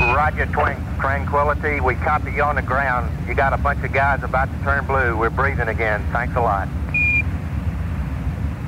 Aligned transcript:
Roger, 0.00 0.46
Twin. 0.46 0.76
Tranquility. 1.00 1.80
We 1.80 1.94
copy 1.96 2.32
you 2.32 2.42
on 2.42 2.56
the 2.56 2.62
ground. 2.62 3.10
You 3.28 3.34
got 3.34 3.52
a 3.52 3.58
bunch 3.58 3.84
of 3.84 3.92
guys 3.92 4.22
about 4.22 4.48
to 4.50 4.64
turn 4.64 4.86
blue. 4.86 5.16
We're 5.16 5.30
breathing 5.30 5.68
again. 5.68 6.02
Thanks 6.12 6.34
a 6.36 6.40
lot. 6.40 6.68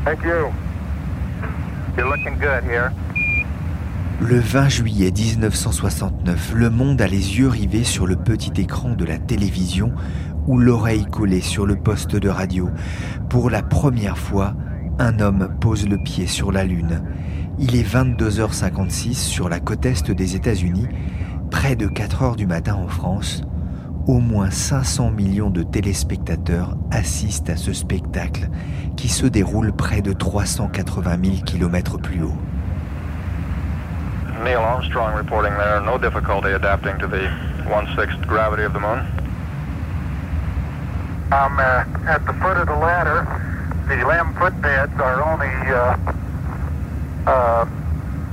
Thank 0.05 0.23
you. 0.23 0.53
You're 1.97 2.09
looking 2.09 2.39
good 2.39 2.65
here. 2.65 2.93
Le 4.21 4.39
20 4.39 4.69
juillet 4.71 5.11
1969, 5.11 6.53
le 6.55 6.71
monde 6.71 7.01
a 7.03 7.07
les 7.07 7.39
yeux 7.39 7.49
rivés 7.49 7.85
sur 7.85 8.07
le 8.07 8.17
petit 8.17 8.53
écran 8.61 8.91
de 8.91 9.05
la 9.05 9.19
télévision 9.19 9.93
ou 10.47 10.59
l'oreille 10.59 11.05
collée 11.05 11.41
sur 11.41 11.67
le 11.67 11.77
poste 11.77 12.17
de 12.17 12.29
radio. 12.29 12.71
Pour 13.29 13.51
la 13.51 13.63
première 13.63 14.17
fois, 14.17 14.55
un 14.99 15.21
homme 15.21 15.57
pose 15.61 15.87
le 15.87 15.99
pied 15.99 16.27
sur 16.27 16.51
la 16.51 16.65
Lune. 16.65 17.03
Il 17.59 17.75
est 17.75 17.91
22h56 17.91 19.15
sur 19.15 19.49
la 19.49 19.61
côte 19.61 19.87
est 19.87 20.11
des 20.11 20.37
États-Unis, 20.37 20.89
près 21.51 21.75
de 21.75 21.87
4h 21.87 22.37
du 22.37 22.47
matin 22.47 22.75
en 22.75 22.87
France. 22.87 23.45
Au 24.07 24.19
moins 24.19 24.51
500 24.51 25.11
millions 25.11 25.49
de 25.49 25.63
téléspectateurs 25.63 26.77
assistent 26.91 27.49
à 27.49 27.57
ce 27.57 27.73
spectacle 27.73 28.51
qui 28.99 29.09
se 29.09 29.25
déroule 29.25 29.73
près 29.73 30.03
de 30.03 30.13
380 30.13 31.17
000 31.25 31.37
km 31.47 31.97
plus 31.97 32.23
haut. 32.23 32.37
Neil 34.45 34.57
Armstrong 34.57 35.17
reporting 35.17 35.55
there. 35.57 35.81
No 35.81 35.97
difficulty 35.97 36.53
adapting 36.53 36.99
to 36.99 37.07
the 37.09 37.27
1/6th 37.71 38.21
gravity 38.27 38.65
of 38.65 38.75
the 38.75 38.81
moon. 38.81 39.01
I'm 41.33 41.59
uh, 41.59 42.07
at 42.07 42.21
the 42.27 42.35
foot 42.35 42.59
of 42.59 42.67
the 42.67 42.79
ladder. 42.79 43.27
The 43.89 44.05
lamb 44.05 44.35
footbeds 44.35 45.01
are 45.01 45.23
only 45.25 45.49
uh, 45.73 45.97
uh, 47.27 47.65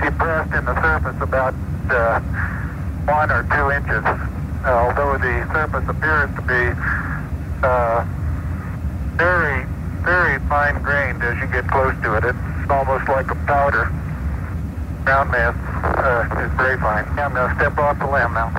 depressed 0.00 0.54
in 0.54 0.64
the 0.64 0.74
surface 0.80 1.20
about 1.20 1.54
uh, 1.90 2.20
one 3.06 3.30
or 3.30 3.42
two 3.50 3.70
inches, 3.70 4.04
although 4.64 5.18
the 5.18 5.46
surface 5.52 5.88
appears 5.88 6.30
to 6.36 6.42
be 6.42 6.62
uh, 7.62 8.04
very, 9.16 9.66
very 10.02 10.38
fine 10.48 10.82
grained 10.82 11.22
as 11.22 11.36
you 11.40 11.46
get 11.48 11.66
close 11.68 11.94
to 12.02 12.14
it. 12.16 12.24
It's 12.24 12.70
almost 12.70 13.08
like 13.08 13.30
a 13.30 13.34
powder. 13.46 13.92
Ground 15.04 15.30
mass 15.30 15.54
uh, 15.98 16.46
is 16.46 16.52
very 16.56 16.78
fine. 16.78 17.04
I'm 17.18 17.34
going 17.34 17.50
to 17.50 17.56
step 17.56 17.76
off 17.78 17.98
the 17.98 18.06
limb 18.06 18.32
now. 18.32 18.50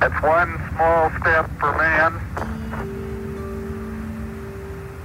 That's 0.00 0.22
one 0.22 0.60
small 0.74 1.10
step 1.20 1.48
for 1.60 1.72
man, 1.78 2.12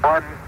one 0.01 0.38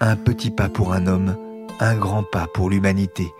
Un 0.00 0.16
petit 0.16 0.50
pas 0.50 0.68
pour 0.68 0.92
un 0.92 1.06
homme, 1.06 1.36
un 1.80 1.94
grand 1.94 2.22
pas 2.22 2.46
pour 2.52 2.68
l'humanité. 2.68 3.32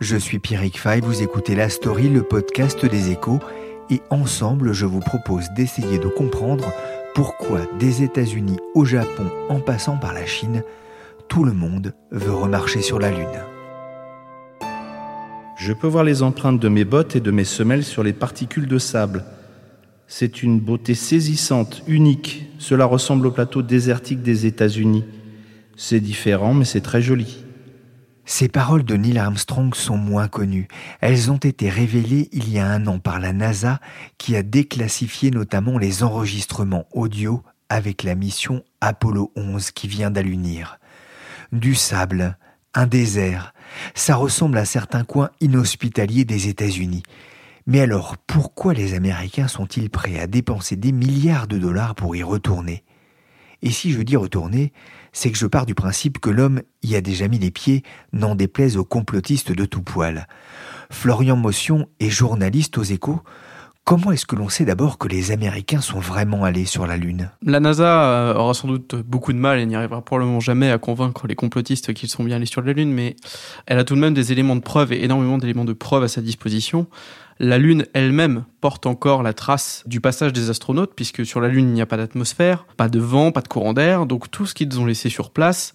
Je 0.00 0.16
suis 0.16 0.38
Pierrick 0.38 0.78
Fay, 0.78 1.00
vous 1.00 1.22
écoutez 1.22 1.54
La 1.54 1.70
Story, 1.70 2.08
le 2.08 2.22
podcast 2.22 2.84
des 2.84 3.10
échos, 3.10 3.40
et 3.88 4.02
ensemble 4.10 4.74
je 4.74 4.84
vous 4.84 5.00
propose 5.00 5.48
d'essayer 5.56 5.98
de 5.98 6.08
comprendre 6.08 6.72
pourquoi 7.14 7.60
des 7.78 8.02
États-Unis 8.02 8.58
au 8.74 8.84
Japon 8.84 9.30
en 9.48 9.60
passant 9.60 9.96
par 9.96 10.12
la 10.12 10.26
Chine, 10.26 10.62
tout 11.28 11.44
le 11.44 11.52
monde 11.52 11.94
veut 12.10 12.34
remarcher 12.34 12.82
sur 12.82 12.98
la 12.98 13.10
Lune. 13.10 13.26
Je 15.56 15.72
peux 15.72 15.86
voir 15.86 16.04
les 16.04 16.22
empreintes 16.22 16.60
de 16.60 16.68
mes 16.68 16.84
bottes 16.84 17.16
et 17.16 17.20
de 17.20 17.30
mes 17.30 17.44
semelles 17.44 17.84
sur 17.84 18.02
les 18.02 18.12
particules 18.12 18.66
de 18.66 18.78
sable. 18.78 19.24
C'est 20.12 20.42
une 20.42 20.58
beauté 20.58 20.96
saisissante, 20.96 21.84
unique. 21.86 22.46
Cela 22.58 22.84
ressemble 22.84 23.28
au 23.28 23.30
plateau 23.30 23.62
désertique 23.62 24.22
des 24.22 24.44
États-Unis. 24.44 25.04
C'est 25.76 26.00
différent, 26.00 26.52
mais 26.52 26.64
c'est 26.64 26.80
très 26.80 27.00
joli. 27.00 27.44
Ces 28.24 28.48
paroles 28.48 28.82
de 28.82 28.96
Neil 28.96 29.18
Armstrong 29.18 29.72
sont 29.72 29.96
moins 29.96 30.26
connues. 30.26 30.66
Elles 31.00 31.30
ont 31.30 31.36
été 31.36 31.70
révélées 31.70 32.28
il 32.32 32.52
y 32.52 32.58
a 32.58 32.66
un 32.66 32.88
an 32.88 32.98
par 32.98 33.20
la 33.20 33.32
NASA 33.32 33.78
qui 34.18 34.34
a 34.34 34.42
déclassifié 34.42 35.30
notamment 35.30 35.78
les 35.78 36.02
enregistrements 36.02 36.86
audio 36.92 37.44
avec 37.68 38.02
la 38.02 38.16
mission 38.16 38.64
Apollo 38.80 39.30
11 39.36 39.70
qui 39.70 39.86
vient 39.86 40.10
d'allunir. 40.10 40.80
Du 41.52 41.76
sable, 41.76 42.36
un 42.74 42.88
désert, 42.88 43.54
ça 43.94 44.16
ressemble 44.16 44.58
à 44.58 44.64
certains 44.64 45.04
coins 45.04 45.30
inhospitaliers 45.40 46.24
des 46.24 46.48
États-Unis. 46.48 47.04
Mais 47.70 47.78
alors, 47.78 48.16
pourquoi 48.26 48.74
les 48.74 48.94
Américains 48.94 49.46
sont-ils 49.46 49.90
prêts 49.90 50.18
à 50.18 50.26
dépenser 50.26 50.74
des 50.74 50.90
milliards 50.90 51.46
de 51.46 51.56
dollars 51.56 51.94
pour 51.94 52.16
y 52.16 52.22
retourner? 52.24 52.82
Et 53.62 53.70
si 53.70 53.92
je 53.92 54.02
dis 54.02 54.16
retourner, 54.16 54.72
c'est 55.12 55.30
que 55.30 55.38
je 55.38 55.46
pars 55.46 55.66
du 55.66 55.76
principe 55.76 56.18
que 56.18 56.30
l'homme 56.30 56.62
y 56.82 56.96
a 56.96 57.00
déjà 57.00 57.28
mis 57.28 57.38
les 57.38 57.52
pieds, 57.52 57.84
n'en 58.12 58.34
déplaise 58.34 58.76
aux 58.76 58.84
complotistes 58.84 59.52
de 59.52 59.64
tout 59.66 59.82
poil. 59.82 60.26
Florian 60.90 61.36
Motion 61.36 61.86
est 62.00 62.10
journaliste 62.10 62.76
aux 62.76 62.82
échos. 62.82 63.20
Comment 63.84 64.10
est-ce 64.10 64.26
que 64.26 64.34
l'on 64.34 64.48
sait 64.48 64.64
d'abord 64.64 64.98
que 64.98 65.06
les 65.06 65.30
Américains 65.30 65.80
sont 65.80 66.00
vraiment 66.00 66.42
allés 66.42 66.64
sur 66.64 66.88
la 66.88 66.96
Lune? 66.96 67.30
La 67.46 67.60
NASA 67.60 68.02
euh, 68.02 68.34
aura 68.34 68.52
sans 68.52 68.66
doute 68.66 68.96
beaucoup 68.96 69.32
de 69.32 69.38
mal 69.38 69.60
et 69.60 69.66
n'y 69.66 69.76
arrivera 69.76 70.04
probablement 70.04 70.40
jamais 70.40 70.72
à 70.72 70.78
convaincre 70.78 71.28
les 71.28 71.36
complotistes 71.36 71.94
qu'ils 71.94 72.08
sont 72.08 72.24
bien 72.24 72.34
allés 72.34 72.46
sur 72.46 72.62
la 72.62 72.72
Lune, 72.72 72.92
mais 72.92 73.14
elle 73.66 73.78
a 73.78 73.84
tout 73.84 73.94
de 73.94 74.00
même 74.00 74.14
des 74.14 74.32
éléments 74.32 74.56
de 74.56 74.60
preuve 74.60 74.92
et 74.92 75.04
énormément 75.04 75.38
d'éléments 75.38 75.64
de 75.64 75.72
preuve 75.72 76.02
à 76.02 76.08
sa 76.08 76.20
disposition. 76.20 76.88
La 77.42 77.56
Lune 77.56 77.86
elle-même 77.94 78.44
porte 78.60 78.84
encore 78.84 79.22
la 79.22 79.32
trace 79.32 79.82
du 79.86 80.02
passage 80.02 80.34
des 80.34 80.50
astronautes, 80.50 80.92
puisque 80.94 81.24
sur 81.24 81.40
la 81.40 81.48
Lune 81.48 81.68
il 81.70 81.72
n'y 81.72 81.80
a 81.80 81.86
pas 81.86 81.96
d'atmosphère, 81.96 82.66
pas 82.76 82.90
de 82.90 83.00
vent, 83.00 83.32
pas 83.32 83.40
de 83.40 83.48
courant 83.48 83.72
d'air, 83.72 84.04
donc 84.04 84.30
tout 84.30 84.44
ce 84.44 84.52
qu'ils 84.52 84.78
ont 84.78 84.84
laissé 84.84 85.08
sur 85.08 85.30
place 85.30 85.72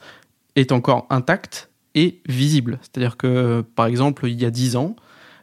est 0.56 0.72
encore 0.72 1.08
intact 1.09 1.72
et 1.96 2.22
visible. 2.30 2.78
C'est-à-dire 2.84 3.18
que, 3.18 3.64
par 3.75 3.88
exemple, 3.88 4.28
il 4.28 4.40
y 4.40 4.46
a 4.46 4.52
dix 4.52 4.75
ans, 4.75 4.96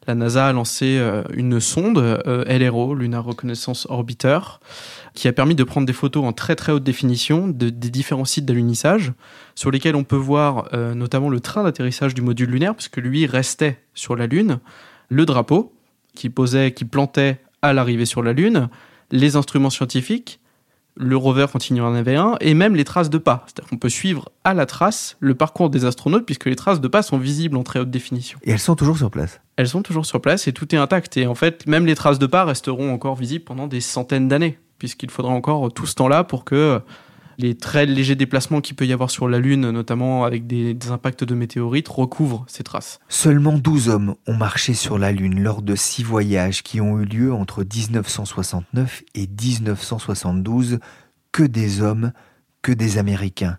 la 0.07 0.15
NASA 0.15 0.47
a 0.47 0.53
lancé 0.53 0.97
euh, 0.97 1.25
une 1.35 1.59
sonde 1.59 1.99
euh, 1.99 2.45
LRO, 2.47 2.95
Lunar 2.95 3.25
Reconnaissance 3.25 3.89
Orbiter, 3.91 4.39
qui 5.15 5.27
a 5.27 5.33
permis 5.33 5.57
de 5.57 5.65
prendre 5.65 5.89
des 5.89 5.93
photos 5.93 6.25
en 6.25 6.33
très 6.33 6.55
très 6.55 6.71
haute 6.71 6.85
définition 6.85 7.49
de, 7.49 7.69
des 7.69 7.91
différents 7.91 8.25
sites 8.25 8.45
d'alunissage, 8.45 9.13
sur 9.57 9.73
lesquels 9.73 9.97
on 9.97 10.05
peut 10.05 10.15
voir 10.15 10.69
euh, 10.73 10.95
notamment 10.95 11.31
le 11.31 11.41
train 11.41 11.65
d'atterrissage 11.65 12.15
du 12.15 12.23
module 12.23 12.51
lunaire, 12.51 12.77
puisque 12.77 12.99
lui 12.99 13.27
restait 13.27 13.81
sur 13.93 14.15
la 14.15 14.29
Lune, 14.29 14.61
le 15.09 15.27
drapeau 15.27 15.73
qui 16.15 16.31
posait, 16.31 16.73
qui 16.73 16.85
plantait 16.85 17.41
à 17.63 17.73
l'arrivée 17.73 18.07
sur 18.07 18.23
la 18.23 18.33
Lune, 18.33 18.69
les 19.11 19.37
instruments 19.37 19.71
scientifiques, 19.71 20.41
le 20.95 21.17
rover 21.17 21.47
quand 21.51 21.71
il 21.71 21.77
y 21.77 21.81
en 21.81 21.95
avait 21.95 22.17
un, 22.17 22.37
et 22.41 22.55
même 22.55 22.77
les 22.77 22.85
traces 22.85 23.11
de 23.11 23.19
pas. 23.19 23.45
C'est-à-dire 23.47 23.71
qu'on 23.71 23.79
peut 23.79 23.89
suivre 23.89 24.31
à 24.45 24.53
la 24.53 24.67
trace 24.67 25.17
le 25.21 25.35
parcours 25.35 25.71
des 25.71 25.85
astronautes, 25.85 26.27
puisque 26.27 26.47
les 26.47 26.57
traces 26.57 26.81
de 26.81 26.89
pas 26.89 27.03
sont 27.03 27.19
visibles 27.19 27.57
en 27.57 27.63
très 27.63 27.79
haute 27.79 27.91
définition. 27.91 28.39
Et 28.43 28.51
elles 28.51 28.59
sont 28.59 28.77
toujours 28.77 28.99
sur 28.99 29.11
place 29.11 29.41
Elles 29.57 29.69
sont 29.69 29.83
toujours 29.83 30.07
sur 30.07 30.21
place 30.21 30.49
et 30.49 30.53
tout 30.53 30.75
est 30.75 30.79
intact. 30.79 31.17
Et 31.17 31.27
en 31.27 31.35
fait, 31.35 31.67
même 31.67 31.87
les 31.87 31.95
traces 31.95 32.19
de 32.19 32.27
pas 32.27 32.45
resteront 32.45 32.93
encore 32.93 33.17
visibles 33.17 33.45
pendant 33.45 33.67
des 33.67 33.81
centaines 33.81 34.29
d'années, 34.29 34.59
puisqu'il 34.79 35.11
faudra 35.11 35.33
encore 35.33 35.73
tout 35.73 35.87
ce 35.87 35.95
temps-là 35.95 36.25
pour 36.25 36.45
que 36.45 36.81
les 37.43 37.57
très 37.57 37.87
légers 37.87 38.15
déplacements 38.15 38.61
qu'il 38.61 38.77
peut 38.77 38.87
y 38.87 38.93
avoir 38.93 39.11
sur 39.11 39.29
la 39.29 39.41
Lune, 39.41 39.71
notamment 39.71 40.25
avec 40.25 40.47
des, 40.47 40.77
impacts 40.91 41.25
de 41.25 41.35
météorites, 41.35 41.89
recouvrent 41.89 42.45
ces 42.47 42.63
traces. 42.63 43.01
Seulement 43.09 43.59
12 43.59 43.89
hommes 43.89 44.15
ont 44.27 44.37
marché 44.37 44.75
sur 44.75 44.97
la 44.97 45.11
Lune 45.13 45.43
lors 45.43 45.61
de 45.61 45.75
six 45.75 46.05
voyages 46.05 46.63
qui 46.63 46.81
ont 46.81 47.01
eu 47.01 47.05
lieu 47.05 47.35
entre 47.35 47.65
1969 47.65 49.03
et 49.15 49.27
1972, 49.27 50.79
que 51.33 51.43
des 51.43 51.83
hommes, 51.83 52.13
que 52.63 52.73
des 52.73 52.99
Américains. 52.99 53.59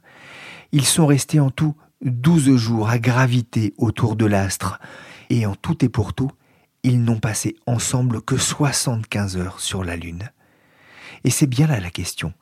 Ils 0.72 0.86
sont 0.86 1.06
restés 1.06 1.40
en 1.40 1.52
tout 1.52 1.76
12 2.04 2.56
jours 2.56 2.90
à 2.90 3.00
graviter 3.00 3.74
autour 3.78 4.16
de 4.16 4.26
l'astre, 4.26 4.80
et 5.30 5.46
en 5.46 5.56
tout 5.56 5.84
et 5.84 5.90
pour 5.90 6.14
tout, 6.14 6.32
ils 6.84 7.04
n'ont 7.04 7.20
passé 7.20 7.56
ensemble 7.66 8.22
que 8.22 8.38
75 8.38 9.38
heures 9.38 9.60
sur 9.60 9.84
la 9.84 9.98
Lune. 9.98 10.30
Et 11.26 11.30
c'est 11.30 11.48
bien 11.48 11.68
là 11.68 11.80
la 11.80 11.90
question. 11.90 12.34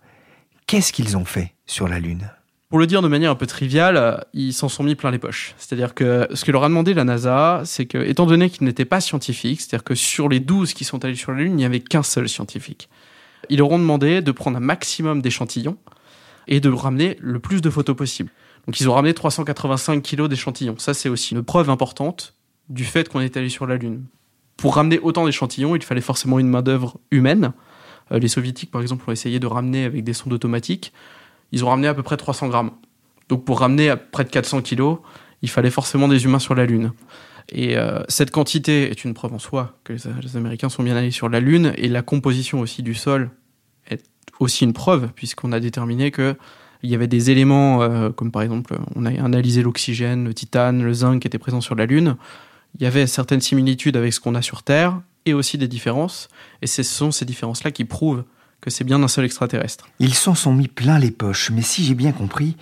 Qu'est-ce 0.72 0.94
qu'ils 0.94 1.18
ont 1.18 1.26
fait 1.26 1.54
sur 1.66 1.90
la 1.90 2.00
Lune? 2.00 2.32
Pour 2.70 2.80
le 2.80 2.88
dire 2.88 3.02
de 3.02 3.10
manière 3.10 3.32
un 3.32 3.36
peu 3.36 3.46
triviale, 3.46 4.26
ils 4.32 4.54
s'en 4.54 4.70
sont 4.70 4.84
mis 4.84 4.96
plein 4.96 5.12
les 5.12 5.20
poches. 5.20 5.54
C'est-à-dire 5.58 5.94
que 5.94 6.30
ce 6.34 6.46
que 6.46 6.52
leur 6.54 6.64
a 6.64 6.70
demandé 6.70 6.94
la 6.94 7.04
NASA, 7.04 7.62
c'est 7.66 7.86
que, 7.86 7.98
étant 7.98 8.26
donné 8.26 8.50
qu'ils 8.50 8.64
n'étaient 8.64 8.86
pas 8.86 9.02
scientifiques, 9.02 9.60
c'est-à-dire 9.60 9.84
que 9.84 9.96
sur 9.96 10.30
les 10.30 10.40
12 10.40 10.74
qui 10.74 10.86
sont 10.86 11.04
allés 11.04 11.16
sur 11.16 11.34
la 11.34 11.40
Lune, 11.40 11.52
il 11.52 11.56
n'y 11.58 11.66
avait 11.66 11.82
qu'un 11.82 12.04
seul 12.04 12.30
scientifique. 12.30 12.88
Ils 13.50 13.58
leur 13.58 13.70
ont 13.70 13.80
demandé 13.80 14.22
de 14.22 14.32
prendre 14.32 14.56
un 14.56 14.62
maximum 14.62 15.22
d'échantillons 15.22 15.76
et 16.48 16.62
de 16.62 16.70
ramener 16.70 17.18
le 17.20 17.40
plus 17.40 17.60
de 17.60 17.70
photos 17.70 17.98
possible. 17.98 18.32
Donc 18.66 18.80
ils 18.80 18.88
ont 18.88 18.94
ramené 18.94 19.14
385 19.14 20.02
kilos 20.02 20.30
d'échantillons. 20.30 20.78
Ça, 20.78 20.94
c'est 20.94 21.10
aussi 21.10 21.34
une 21.36 21.44
preuve 21.44 21.70
importante 21.70 22.34
du 22.70 22.86
fait 22.86 23.10
qu'on 23.10 23.20
est 23.20 23.36
allé 23.36 23.50
sur 23.50 23.68
la 23.68 23.76
Lune. 23.76 24.06
Pour 24.56 24.76
ramener 24.76 25.00
autant 25.00 25.26
d'échantillons, 25.26 25.76
il 25.76 25.84
fallait 25.84 26.00
forcément 26.00 26.40
une 26.40 26.48
main-d'œuvre 26.48 26.98
humaine. 27.12 27.52
Euh, 28.12 28.20
les 28.20 28.28
soviétiques, 28.28 28.72
par 28.72 28.82
exemple, 28.82 29.04
ont 29.08 29.12
essayé 29.12 29.40
de 29.40 29.48
ramener 29.48 29.86
avec 29.86 30.04
des 30.04 30.14
sondes 30.14 30.34
automatiques 30.34 30.94
ils 31.52 31.66
ont 31.66 31.70
ramené 31.70 31.88
à 31.88 31.94
peu 31.94 32.04
près 32.04 32.18
300 32.18 32.48
grammes. 32.48 32.72
Donc 33.30 33.46
pour 33.46 33.60
ramener 33.60 33.90
à 33.90 33.98
près 33.98 34.24
de 34.24 34.30
400 34.30 34.62
kilos, 34.62 35.00
il 35.42 35.50
fallait 35.50 35.70
forcément 35.70 36.08
des 36.08 36.24
humains 36.24 36.40
sur 36.40 36.56
la 36.56 36.66
Lune. 36.66 36.92
Et 37.50 37.78
euh, 37.78 38.02
cette 38.08 38.32
quantité 38.32 38.90
est 38.90 39.04
une 39.04 39.14
preuve 39.14 39.34
en 39.34 39.40
soi 39.40 39.78
que 39.84 39.94
les, 39.94 40.38
Américains 40.38 40.70
sont 40.70 40.84
bien 40.84 40.96
allés 40.96 41.12
sur 41.12 41.30
la 41.30 41.40
Lune, 41.40 41.74
et 41.76 41.88
la 41.88 42.02
composition 42.02 42.60
aussi 42.60 42.84
du 42.84 42.94
sol 42.94 43.32
est 43.90 44.04
aussi 44.40 44.64
une 44.64 44.74
preuve, 44.74 45.10
puisqu'on 45.16 45.52
a 45.52 45.60
déterminé 45.60 46.12
que 46.12 46.36
il 46.84 46.90
y 46.90 46.96
avait 46.96 47.08
des 47.08 47.30
éléments, 47.30 47.84
euh, 47.84 48.10
comme 48.10 48.32
par 48.32 48.42
exemple, 48.42 48.76
on 48.96 49.06
a 49.06 49.10
analysé 49.24 49.62
l'oxygène, 49.62 50.26
le 50.26 50.34
titane, 50.34 50.82
le 50.82 50.94
zinc 50.94 51.22
qui 51.22 51.28
étaient 51.28 51.38
présents 51.38 51.62
sur 51.62 51.76
la 51.76 51.86
Lune. 51.86 52.16
Il 52.76 52.84
y 52.84 52.88
avait 52.88 53.06
certaines 53.06 53.42
similitudes 53.42 53.98
avec 53.98 54.14
ce 54.14 54.20
qu'on 54.20 54.34
a 54.34 54.42
sur 54.42 54.64
Terre, 54.64 55.00
et 55.26 55.34
aussi 55.34 55.58
des 55.58 55.68
différences. 55.68 56.30
Et 56.62 56.68
ce 56.68 56.84
sont 56.84 57.12
ces 57.12 57.26
différences-là 57.26 57.72
qui 57.72 57.86
prouvent 57.86 58.24
que 58.62 58.70
c'est 58.70 58.84
bien 58.84 59.02
un 59.02 59.08
seul 59.08 59.26
extraterrestre. 59.26 59.88
Ils 60.00 60.14
s'en 60.14 60.36
sont 60.36 60.54
mis 60.54 60.68
plein 60.68 61.00
les 61.00 61.12
poches, 61.12 61.50
mais 61.52 61.64
si 61.64 61.84
j'ai 61.84 61.96
bien 61.96 62.12
compris, 62.12 62.56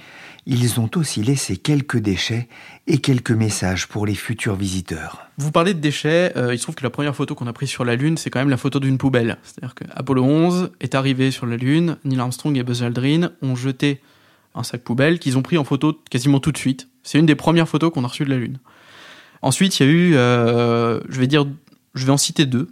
ils 0.45 0.79
ont 0.79 0.89
aussi 0.95 1.21
laissé 1.21 1.57
quelques 1.57 1.97
déchets 1.97 2.47
et 2.88 3.00
quelques 3.00 3.31
messages 3.31 3.88
pour 3.88 4.06
les 4.06 4.15
futurs 4.15 4.56
visiteurs. 4.56 5.27
Vous 5.38 5.51
parlez 5.51 5.73
de 5.73 5.79
déchets, 5.79 6.33
euh, 6.38 6.53
il 6.53 6.57
se 6.57 6.63
trouve 6.63 6.75
que 6.75 6.83
la 6.83 6.89
première 6.89 7.15
photo 7.15 7.35
qu'on 7.35 7.47
a 7.47 7.53
prise 7.53 7.69
sur 7.69 7.85
la 7.85 7.95
Lune, 7.95 8.17
c'est 8.17 8.29
quand 8.29 8.39
même 8.39 8.50
la 8.50 8.57
photo 8.57 8.79
d'une 8.79 8.97
poubelle. 8.97 9.38
C'est-à-dire 9.44 9.75
que 9.75 9.83
Apollo 9.91 10.23
11 10.23 10.71
est 10.79 10.95
arrivé 10.95 11.31
sur 11.31 11.45
la 11.45 11.57
Lune, 11.57 11.97
Neil 12.06 12.19
Armstrong 12.19 12.57
et 12.57 12.63
Buzz 12.63 12.81
Aldrin 12.81 13.31
ont 13.41 13.56
jeté 13.56 14.01
un 14.56 14.63
sac 14.63 14.81
poubelle 14.81 15.19
qu'ils 15.19 15.38
ont 15.38 15.41
pris 15.41 15.57
en 15.57 15.63
photo 15.63 16.00
quasiment 16.09 16.39
tout 16.39 16.51
de 16.51 16.57
suite. 16.57 16.88
C'est 17.03 17.19
une 17.19 17.25
des 17.25 17.35
premières 17.35 17.67
photos 17.67 17.91
qu'on 17.94 18.03
a 18.03 18.07
reçues 18.07 18.25
de 18.25 18.31
la 18.31 18.38
Lune. 18.38 18.57
Ensuite, 19.41 19.79
il 19.79 19.85
y 19.85 19.89
a 19.89 19.91
eu, 19.91 20.15
euh, 20.15 21.00
je 21.09 21.19
vais 21.19 21.27
dire, 21.27 21.45
je 21.94 22.06
vais 22.06 22.12
en 22.12 22.18
citer 22.18 22.45
deux. 22.45 22.69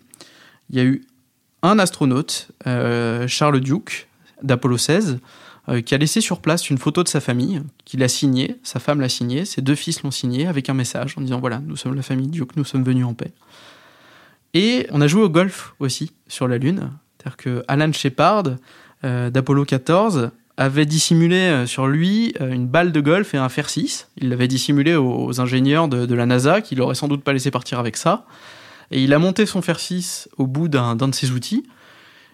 Il 0.69 0.77
y 0.77 0.79
a 0.79 0.83
eu 0.83 1.03
un 1.63 1.79
astronaute, 1.79 2.49
euh, 2.65 3.27
Charles 3.27 3.59
Duke, 3.59 4.07
d'Apollo 4.43 4.77
16, 4.77 5.19
euh, 5.69 5.81
qui 5.81 5.95
a 5.95 5.97
laissé 5.97 6.21
sur 6.21 6.39
place 6.39 6.69
une 6.69 6.77
photo 6.77 7.03
de 7.03 7.07
sa 7.07 7.19
famille, 7.19 7.61
qu'il 7.85 8.03
a 8.03 8.07
signée, 8.07 8.57
sa 8.63 8.79
femme 8.79 9.01
l'a 9.01 9.09
signée, 9.09 9.45
ses 9.45 9.61
deux 9.61 9.75
fils 9.75 10.03
l'ont 10.03 10.11
signée 10.11 10.47
avec 10.47 10.69
un 10.69 10.73
message 10.73 11.15
en 11.17 11.21
disant 11.21 11.39
voilà, 11.39 11.59
nous 11.59 11.75
sommes 11.75 11.95
la 11.95 12.03
famille 12.03 12.27
Duke, 12.27 12.55
nous 12.55 12.63
sommes 12.63 12.83
venus 12.83 13.05
en 13.05 13.13
paix. 13.13 13.31
Et 14.53 14.87
on 14.91 15.01
a 15.01 15.07
joué 15.07 15.23
au 15.23 15.29
golf 15.29 15.75
aussi 15.79 16.11
sur 16.27 16.47
la 16.47 16.57
Lune. 16.57 16.91
C'est-à-dire 17.17 17.37
que 17.37 17.63
Alan 17.67 17.91
Shepard 17.91 18.43
euh, 19.03 19.29
d'Apollo 19.29 19.65
14 19.65 20.31
avait 20.55 20.85
dissimulé 20.85 21.65
sur 21.67 21.85
lui 21.85 22.33
une 22.39 22.65
balle 22.65 22.91
de 22.91 22.99
golf 22.99 23.35
et 23.35 23.37
un 23.37 23.49
fer 23.49 23.69
6. 23.69 24.09
Il 24.17 24.29
l'avait 24.29 24.47
dissimulé 24.47 24.95
aux 24.95 25.39
ingénieurs 25.39 25.87
de, 25.87 26.07
de 26.07 26.15
la 26.15 26.25
NASA 26.25 26.61
qui 26.61 26.73
l'auraient 26.73 26.95
sans 26.95 27.07
doute 27.07 27.23
pas 27.23 27.31
laissé 27.31 27.51
partir 27.51 27.77
avec 27.77 27.95
ça. 27.95 28.25
Et 28.91 29.03
il 29.03 29.13
a 29.13 29.19
monté 29.19 29.45
son 29.45 29.61
fer 29.61 29.79
6 29.79 30.29
au 30.37 30.47
bout 30.47 30.67
d'un 30.67 30.95
de 30.95 31.13
ses 31.13 31.31
outils. 31.31 31.65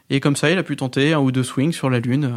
Et 0.10 0.20
comme 0.20 0.36
ça, 0.36 0.52
il 0.52 0.58
a 0.58 0.64
pu 0.64 0.76
tenter 0.76 1.14
un 1.14 1.20
ou 1.20 1.32
deux 1.32 1.44
swings 1.44 1.72
sur 1.72 1.90
la 1.90 2.00
Lune. 2.00 2.32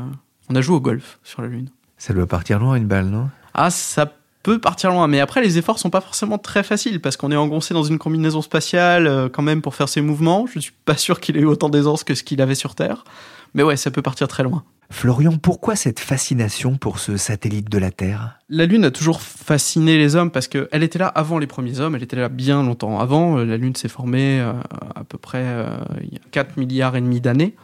On 0.48 0.54
a 0.54 0.60
joué 0.60 0.76
au 0.76 0.80
golf 0.80 1.18
sur 1.24 1.42
la 1.42 1.48
Lune. 1.48 1.68
Ça 1.98 2.14
doit 2.14 2.26
partir 2.26 2.58
loin 2.58 2.76
une 2.76 2.86
balle, 2.86 3.06
non? 3.06 3.28
Ah, 3.54 3.70
ça 3.70 4.12
peut 4.42 4.58
partir 4.58 4.90
loin. 4.90 5.08
Mais 5.08 5.20
après, 5.20 5.42
les 5.42 5.58
efforts 5.58 5.78
sont 5.78 5.90
pas 5.90 6.00
forcément 6.00 6.38
très 6.38 6.62
faciles 6.62 7.00
parce 7.00 7.16
qu'on 7.16 7.32
est 7.32 7.36
engoncé 7.36 7.74
dans 7.74 7.82
une 7.82 7.98
combinaison 7.98 8.42
spatiale 8.42 9.06
euh, 9.06 9.28
quand 9.28 9.42
même 9.42 9.60
pour 9.60 9.74
faire 9.74 9.88
ses 9.88 10.00
mouvements. 10.00 10.46
Je 10.46 10.60
suis 10.60 10.72
pas 10.84 10.96
sûr 10.96 11.20
qu'il 11.20 11.36
ait 11.36 11.40
eu 11.40 11.46
autant 11.46 11.68
d'aisance 11.68 12.04
que 12.04 12.14
ce 12.14 12.22
qu'il 12.22 12.40
avait 12.40 12.54
sur 12.54 12.74
Terre. 12.74 13.04
Mais 13.54 13.62
ouais, 13.62 13.76
ça 13.76 13.90
peut 13.90 14.02
partir 14.02 14.28
très 14.28 14.42
loin. 14.42 14.62
Florian, 14.90 15.36
pourquoi 15.36 15.74
cette 15.74 15.98
fascination 15.98 16.76
pour 16.76 16.98
ce 16.98 17.16
satellite 17.16 17.68
de 17.68 17.78
la 17.78 17.90
Terre? 17.90 18.38
La 18.48 18.66
Lune 18.66 18.84
a 18.84 18.90
toujours 18.90 19.20
fasciné 19.20 19.98
les 19.98 20.14
hommes 20.14 20.30
parce 20.30 20.46
qu'elle 20.46 20.82
était 20.82 20.98
là 20.98 21.08
avant 21.08 21.38
les 21.38 21.46
premiers 21.46 21.80
hommes, 21.80 21.96
elle 21.96 22.02
était 22.02 22.16
là 22.16 22.28
bien 22.28 22.62
longtemps 22.62 23.00
avant. 23.00 23.36
La 23.36 23.56
Lune 23.56 23.74
s'est 23.74 23.88
formée 23.88 24.40
euh, 24.40 24.52
à 24.94 25.04
peu 25.04 25.18
près 25.18 25.42
euh, 25.44 25.66
il 26.02 26.12
y 26.12 26.16
a 26.16 26.20
4 26.30 26.56
milliards 26.56 26.96
et 26.96 27.00
demi 27.00 27.20
d'années. 27.20 27.54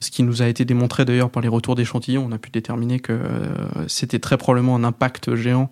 Ce 0.00 0.10
qui 0.10 0.24
nous 0.24 0.42
a 0.42 0.48
été 0.48 0.64
démontré 0.64 1.04
d'ailleurs 1.04 1.30
par 1.30 1.42
les 1.42 1.48
retours 1.48 1.76
d'échantillons, 1.76 2.26
on 2.28 2.32
a 2.32 2.38
pu 2.38 2.50
déterminer 2.50 2.98
que 2.98 3.12
euh, 3.12 3.54
c'était 3.86 4.18
très 4.18 4.36
probablement 4.36 4.74
un 4.74 4.82
impact 4.82 5.36
géant 5.36 5.70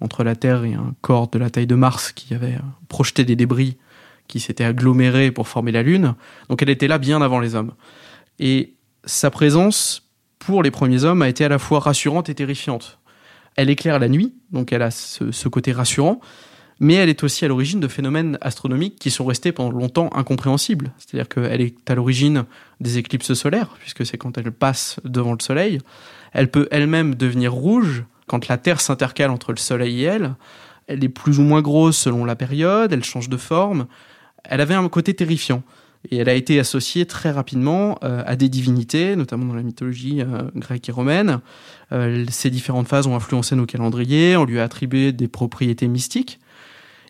entre 0.00 0.24
la 0.24 0.34
Terre 0.34 0.64
et 0.64 0.74
un 0.74 0.94
corps 1.00 1.28
de 1.28 1.38
la 1.38 1.50
taille 1.50 1.68
de 1.68 1.74
Mars 1.76 2.10
qui 2.10 2.34
avait 2.34 2.58
projeté 2.88 3.24
des 3.24 3.36
débris 3.36 3.76
qui 4.26 4.40
s'étaient 4.40 4.64
agglomérés 4.64 5.30
pour 5.30 5.46
former 5.46 5.72
la 5.72 5.82
Lune. 5.82 6.14
Donc 6.48 6.62
elle 6.62 6.70
était 6.70 6.88
là 6.88 6.98
bien 6.98 7.22
avant 7.22 7.38
les 7.38 7.54
hommes. 7.54 7.72
Et 8.38 8.74
sa 9.04 9.30
présence 9.30 10.09
pour 10.40 10.64
les 10.64 10.72
premiers 10.72 11.04
hommes, 11.04 11.22
a 11.22 11.28
été 11.28 11.44
à 11.44 11.48
la 11.48 11.60
fois 11.60 11.78
rassurante 11.78 12.28
et 12.28 12.34
terrifiante. 12.34 12.98
Elle 13.56 13.70
éclaire 13.70 13.98
la 13.98 14.08
nuit, 14.08 14.34
donc 14.50 14.72
elle 14.72 14.82
a 14.82 14.90
ce, 14.90 15.48
côté 15.48 15.70
rassurant, 15.70 16.20
mais 16.80 16.94
elle 16.94 17.10
est 17.10 17.22
aussi 17.22 17.44
à 17.44 17.48
l'origine 17.48 17.78
de 17.78 17.88
phénomènes 17.88 18.38
astronomiques 18.40 18.96
qui 18.98 19.10
sont 19.10 19.26
restés 19.26 19.52
pendant 19.52 19.70
longtemps 19.70 20.08
incompréhensibles. 20.14 20.92
C'est-à-dire 20.98 21.28
qu'elle 21.28 21.60
est 21.60 21.90
à 21.90 21.94
l'origine 21.94 22.46
des 22.80 22.96
éclipses 22.96 23.34
solaires, 23.34 23.76
puisque 23.78 24.06
c'est 24.06 24.16
quand 24.16 24.38
elle 24.38 24.50
passe 24.50 24.98
devant 25.04 25.34
le 25.34 25.40
Soleil. 25.40 25.78
Elle 26.32 26.50
peut 26.50 26.68
elle-même 26.70 27.16
devenir 27.16 27.52
rouge 27.52 28.04
quand 28.26 28.48
la 28.48 28.56
Terre 28.56 28.80
s'intercale 28.80 29.30
entre 29.30 29.52
le 29.52 29.58
Soleil 29.58 30.02
et 30.02 30.04
elle. 30.04 30.34
Elle 30.86 31.04
est 31.04 31.10
plus 31.10 31.38
ou 31.38 31.42
moins 31.42 31.60
grosse 31.60 31.98
selon 31.98 32.24
la 32.24 32.34
période, 32.34 32.92
elle 32.92 33.04
change 33.04 33.28
de 33.28 33.36
forme. 33.36 33.86
Elle 34.44 34.62
avait 34.62 34.74
un 34.74 34.88
côté 34.88 35.12
terrifiant. 35.12 35.62
Et 36.08 36.16
elle 36.16 36.28
a 36.28 36.34
été 36.34 36.58
associée 36.58 37.04
très 37.04 37.30
rapidement 37.30 37.98
euh, 38.02 38.22
à 38.24 38.36
des 38.36 38.48
divinités, 38.48 39.16
notamment 39.16 39.44
dans 39.44 39.54
la 39.54 39.62
mythologie 39.62 40.22
euh, 40.22 40.42
grecque 40.56 40.88
et 40.88 40.92
romaine. 40.92 41.40
Euh, 41.92 42.24
ces 42.30 42.48
différentes 42.48 42.88
phases 42.88 43.06
ont 43.06 43.14
influencé 43.14 43.54
nos 43.54 43.66
calendriers, 43.66 44.36
on 44.36 44.44
lui 44.44 44.60
a 44.60 44.64
attribué 44.64 45.12
des 45.12 45.28
propriétés 45.28 45.88
mystiques. 45.88 46.40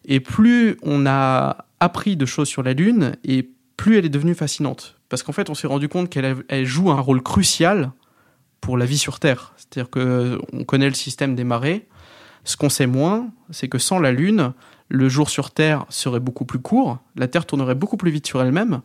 Et 0.04 0.18
plus 0.18 0.76
on 0.82 1.06
a 1.06 1.66
appris 1.78 2.16
de 2.16 2.26
choses 2.26 2.49
sur 2.49 2.62
la 2.62 2.73
Lune, 2.73 3.16
et 3.23 3.49
plus 3.76 3.97
elle 3.97 4.06
est 4.06 4.11
devenue 4.11 4.35
fascinante. 4.35 4.97
Parce 5.09 5.23
qu'en 5.23 5.32
fait, 5.32 5.50
on 5.50 5.54
s'est 5.54 5.66
rendu 5.66 5.88
compte 5.88 6.11
qu'elle 6.11 6.64
joue 6.64 6.90
un 6.90 7.00
rôle 7.00 7.23
crucial 7.23 7.92
pour 8.61 8.76
la 8.76 8.87
vie 8.87 8.99
sur 8.99 9.20
Terre. 9.20 9.54
C'est-à-dire 9.56 9.90
qu'on 9.90 10.64
connaît 10.64 10.88
le 10.88 10.94
système 10.94 11.35
des 11.35 11.44
marées. 11.44 11.87
Ce 12.44 12.56
qu'on 12.56 12.68
sait 12.68 12.87
moins, 12.87 13.30
c'est 13.50 13.68
que 13.68 13.78
sans 13.78 13.99
la 13.99 14.12
Lune, 14.12 14.52
le 14.90 15.09
jour 15.09 15.30
sur 15.30 15.52
Terre 15.52 15.87
serait 15.88 16.20
beaucoup 16.20 16.44
plus 16.44 16.59
court, 16.59 16.99
la 17.16 17.28
Terre 17.28 17.47
tournerait 17.47 17.75
beaucoup 17.75 17.97
plus 17.97 18.11
vite 18.11 18.26
sur 18.26 18.42
elle-même, 18.42 18.82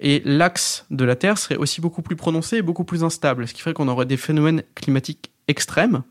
et 0.00 0.22
l'axe 0.24 0.86
de 0.90 1.04
la 1.04 1.16
Terre 1.16 1.36
serait 1.36 1.56
aussi 1.56 1.80
beaucoup 1.80 2.00
plus 2.00 2.16
prononcé 2.16 2.58
et 2.58 2.62
beaucoup 2.62 2.84
plus 2.84 3.04
instable, 3.04 3.46
ce 3.46 3.52
qui 3.52 3.60
ferait 3.60 3.74
qu'on 3.74 3.88
aurait 3.88 4.06
des 4.06 4.16
phénomènes 4.16 4.62
climatiques 4.74 5.32
extrêmes, 5.48 6.02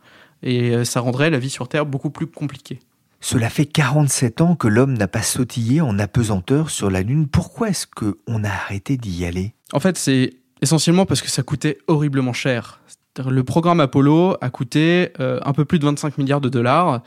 et 0.44 0.76
euh, 0.76 0.84
ça 0.84 1.00
rendrait 1.00 1.30
la 1.30 1.40
vie 1.40 1.50
sur 1.50 1.68
Terre 1.68 1.86
beaucoup 1.86 2.12
plus 2.12 2.28
compliquée. 2.28 2.80
Cela 3.22 3.50
fait 3.50 3.66
47 3.66 4.42
ans 4.42 4.56
que 4.56 4.68
l'homme 4.68 4.94
n'a 4.94 5.08
pas 5.08 5.24
sautillé 5.24 5.82
en 5.82 6.00
apesanteur 6.00 6.70
sur 6.70 6.90
la 6.90 7.02
Lune. 7.02 7.28
Pourquoi 7.28 7.70
est-ce 7.70 7.86
qu'on 7.86 8.44
a 8.44 8.50
arrêté 8.50 8.96
d'y 8.96 9.26
aller? 9.26 9.54
En 9.74 9.80
fait, 9.80 9.98
c'est 9.98 10.36
essentiellement 10.62 11.06
parce 11.06 11.22
que 11.22 11.30
ça 11.30 11.44
coûtait 11.44 11.80
horriblement 11.88 12.34
cher. 12.34 12.80
Le 13.18 13.44
programme 13.44 13.82
Apollo 13.82 14.38
a 14.40 14.50
coûté 14.50 15.10
euh, 15.20 15.40
un 15.44 15.52
peu 15.52 15.66
plus 15.66 15.80
de 15.80 15.86
25 15.86 16.18
milliards 16.18 16.40
de 16.40 16.48
dollars. 16.48 17.02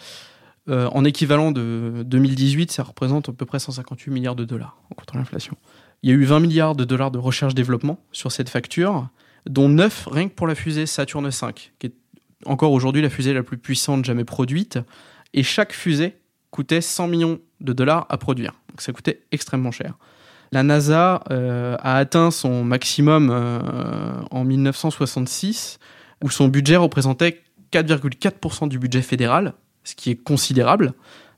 Euh, 0.68 0.88
en 0.92 1.04
équivalent 1.04 1.50
de 1.50 2.04
2018, 2.06 2.70
ça 2.70 2.84
représente 2.84 3.28
à 3.28 3.32
peu 3.32 3.46
près 3.46 3.58
158 3.58 4.10
milliards 4.10 4.36
de 4.36 4.44
dollars 4.44 4.76
en 4.90 4.94
contre 4.94 5.16
l'inflation. 5.16 5.56
Il 6.02 6.10
y 6.10 6.12
a 6.12 6.16
eu 6.16 6.24
20 6.24 6.40
milliards 6.40 6.76
de 6.76 6.84
dollars 6.84 7.10
de 7.10 7.18
recherche-développement 7.18 7.98
sur 8.12 8.30
cette 8.30 8.48
facture, 8.48 9.08
dont 9.46 9.68
9 9.68 10.08
rien 10.10 10.28
que 10.28 10.34
pour 10.34 10.46
la 10.46 10.54
fusée 10.54 10.86
Saturne 10.86 11.28
V, 11.28 11.46
qui 11.78 11.86
est 11.86 11.94
encore 12.46 12.72
aujourd'hui 12.72 13.02
la 13.02 13.10
fusée 13.10 13.34
la 13.34 13.42
plus 13.42 13.58
puissante 13.58 14.04
jamais 14.04 14.24
produite. 14.24 14.78
Et 15.34 15.42
chaque 15.42 15.72
fusée 15.72 16.16
coûtait 16.50 16.80
100 16.80 17.08
millions 17.08 17.40
de 17.60 17.72
dollars 17.72 18.06
à 18.08 18.18
produire. 18.18 18.52
Donc 18.68 18.80
ça 18.80 18.92
coûtait 18.92 19.22
extrêmement 19.32 19.70
cher. 19.70 19.96
La 20.52 20.62
NASA 20.62 21.24
euh, 21.30 21.76
a 21.80 21.96
atteint 21.96 22.30
son 22.30 22.62
maximum 22.62 23.30
euh, 23.30 24.20
en 24.30 24.44
1966, 24.44 25.78
où 26.22 26.30
son 26.30 26.48
budget 26.48 26.76
représentait 26.76 27.42
4,4% 27.72 28.68
du 28.68 28.78
budget 28.78 29.00
fédéral, 29.00 29.54
ce 29.84 29.94
qui 29.94 30.10
est 30.10 30.16
considérable. 30.16 30.94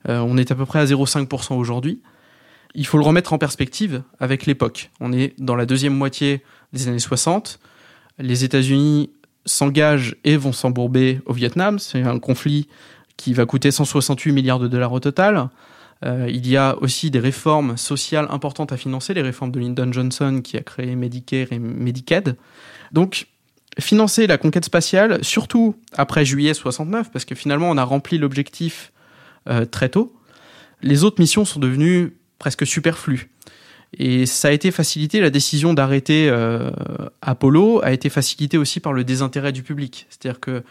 Euh, 0.09 0.19
on 0.19 0.37
est 0.37 0.51
à 0.51 0.55
peu 0.55 0.67
près 0.67 0.81
à 0.81 0.85
0,5% 0.85 1.55
aujourd'hui. 1.55 2.01
Il 2.75 2.87
faut 2.87 2.99
le 2.99 3.05
remettre 3.05 3.33
en 3.33 3.39
perspective 3.39 4.03
avec 4.19 4.47
l'époque. 4.47 4.91
On 5.01 5.13
est 5.13 5.35
dans 5.39 5.57
la 5.57 5.67
deuxième 5.67 5.95
moitié 5.95 6.43
des 6.73 6.89
années 6.89 6.99
60. 6.99 7.61
Les 8.19 8.45
États-Unis 8.45 9.11
s'engagent 9.47 10.17
et 10.25 10.37
vont 10.37 10.53
s'embourber 10.53 11.21
au 11.27 11.33
Vietnam. 11.33 11.79
C'est 11.79 12.03
un 12.03 12.19
conflit 12.19 12.69
qui 13.17 13.33
va 13.33 13.47
coûter 13.47 13.71
168 13.71 14.33
milliards 14.33 14.59
de 14.59 14.69
dollars 14.69 14.93
au 14.93 15.01
total. 15.01 15.49
Euh, 16.05 16.27
il 16.29 16.49
y 16.49 16.57
a 16.57 16.77
aussi 16.81 17.11
des 17.11 17.21
réformes 17.21 17.77
sociales 17.77 18.27
importantes 18.31 18.73
à 18.73 18.77
financer, 18.77 19.15
les 19.15 19.23
réformes 19.23 19.53
de 19.53 19.61
Lyndon 19.61 19.93
Johnson 19.93 20.41
qui 20.43 20.57
a 20.57 20.61
créé 20.61 20.97
Medicare 20.97 21.53
et 21.53 21.59
Medicaid. 21.59 22.37
Donc, 22.93 23.27
financer 23.79 24.27
la 24.27 24.39
conquête 24.39 24.65
spatiale, 24.65 25.23
surtout 25.23 25.77
après 25.93 26.25
juillet 26.25 26.55
69, 26.55 27.11
parce 27.11 27.25
que 27.25 27.35
finalement 27.35 27.71
on 27.71 27.77
a 27.77 27.85
rempli 27.85 28.19
l'objectif 28.19 28.93
euh, 29.49 29.65
très 29.65 29.89
tôt, 29.89 30.15
les 30.83 31.05
autres 31.05 31.21
missions 31.21 31.45
sont 31.45 31.61
devenues 31.61 32.17
presque 32.39 32.67
superflues. 32.67 33.31
Et 33.99 34.27
ça 34.27 34.49
a 34.49 34.51
été 34.51 34.71
facilité, 34.71 35.21
la 35.21 35.31
décision 35.31 35.73
d'arrêter 35.73 36.29
euh, 36.29 36.71
Apollo 37.23 37.81
a 37.85 37.93
été 37.93 38.11
facilitée 38.11 38.59
aussi 38.59 38.81
par 38.81 38.93
le 38.93 39.05
désintérêt 39.05 39.53
du 39.53 39.63
public. 39.63 40.07
C'est-à-dire 40.11 40.41
que 40.41 40.63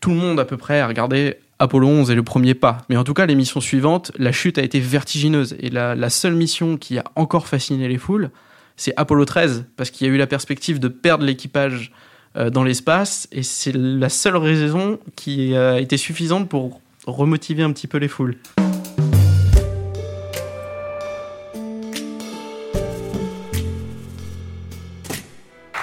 tout 0.00 0.10
le 0.10 0.16
monde 0.16 0.40
à 0.40 0.44
peu 0.44 0.56
près 0.56 0.80
a 0.80 0.86
regardé 0.86 1.36
Apollo 1.58 1.88
11 1.88 2.10
est 2.10 2.14
le 2.14 2.22
premier 2.22 2.54
pas. 2.54 2.84
Mais 2.88 2.96
en 2.96 3.04
tout 3.04 3.14
cas, 3.14 3.26
les 3.26 3.34
missions 3.34 3.60
suivantes, 3.60 4.12
la 4.18 4.32
chute 4.32 4.58
a 4.58 4.62
été 4.62 4.80
vertigineuse. 4.80 5.56
Et 5.60 5.70
la, 5.70 6.10
seule 6.10 6.34
mission 6.34 6.76
qui 6.76 6.98
a 6.98 7.04
encore 7.14 7.46
fasciné 7.46 7.88
les 7.88 7.98
foules, 7.98 8.30
c'est 8.76 8.92
Apollo 8.96 9.24
13, 9.24 9.64
parce 9.76 9.90
qu'il 9.90 10.06
y 10.06 10.10
a 10.10 10.12
eu 10.12 10.18
la 10.18 10.26
perspective 10.26 10.78
de 10.78 10.88
perdre 10.88 11.24
l'équipage 11.24 11.92
Euh, 12.36 12.50
dans 12.50 12.64
l'espace. 12.64 13.28
Et 13.32 13.42
c'est 13.42 13.72
la 13.74 14.10
seule 14.10 14.36
raison 14.36 14.98
qui 15.14 15.54
euh, 15.54 15.76
a 15.76 15.80
été 15.80 15.96
suffisante 15.96 16.50
pour 16.50 16.82
remotiver 17.06 17.62
un 17.62 17.72
petit 17.72 17.86
peu 17.86 17.96
les 17.96 18.08
foules. 18.08 18.36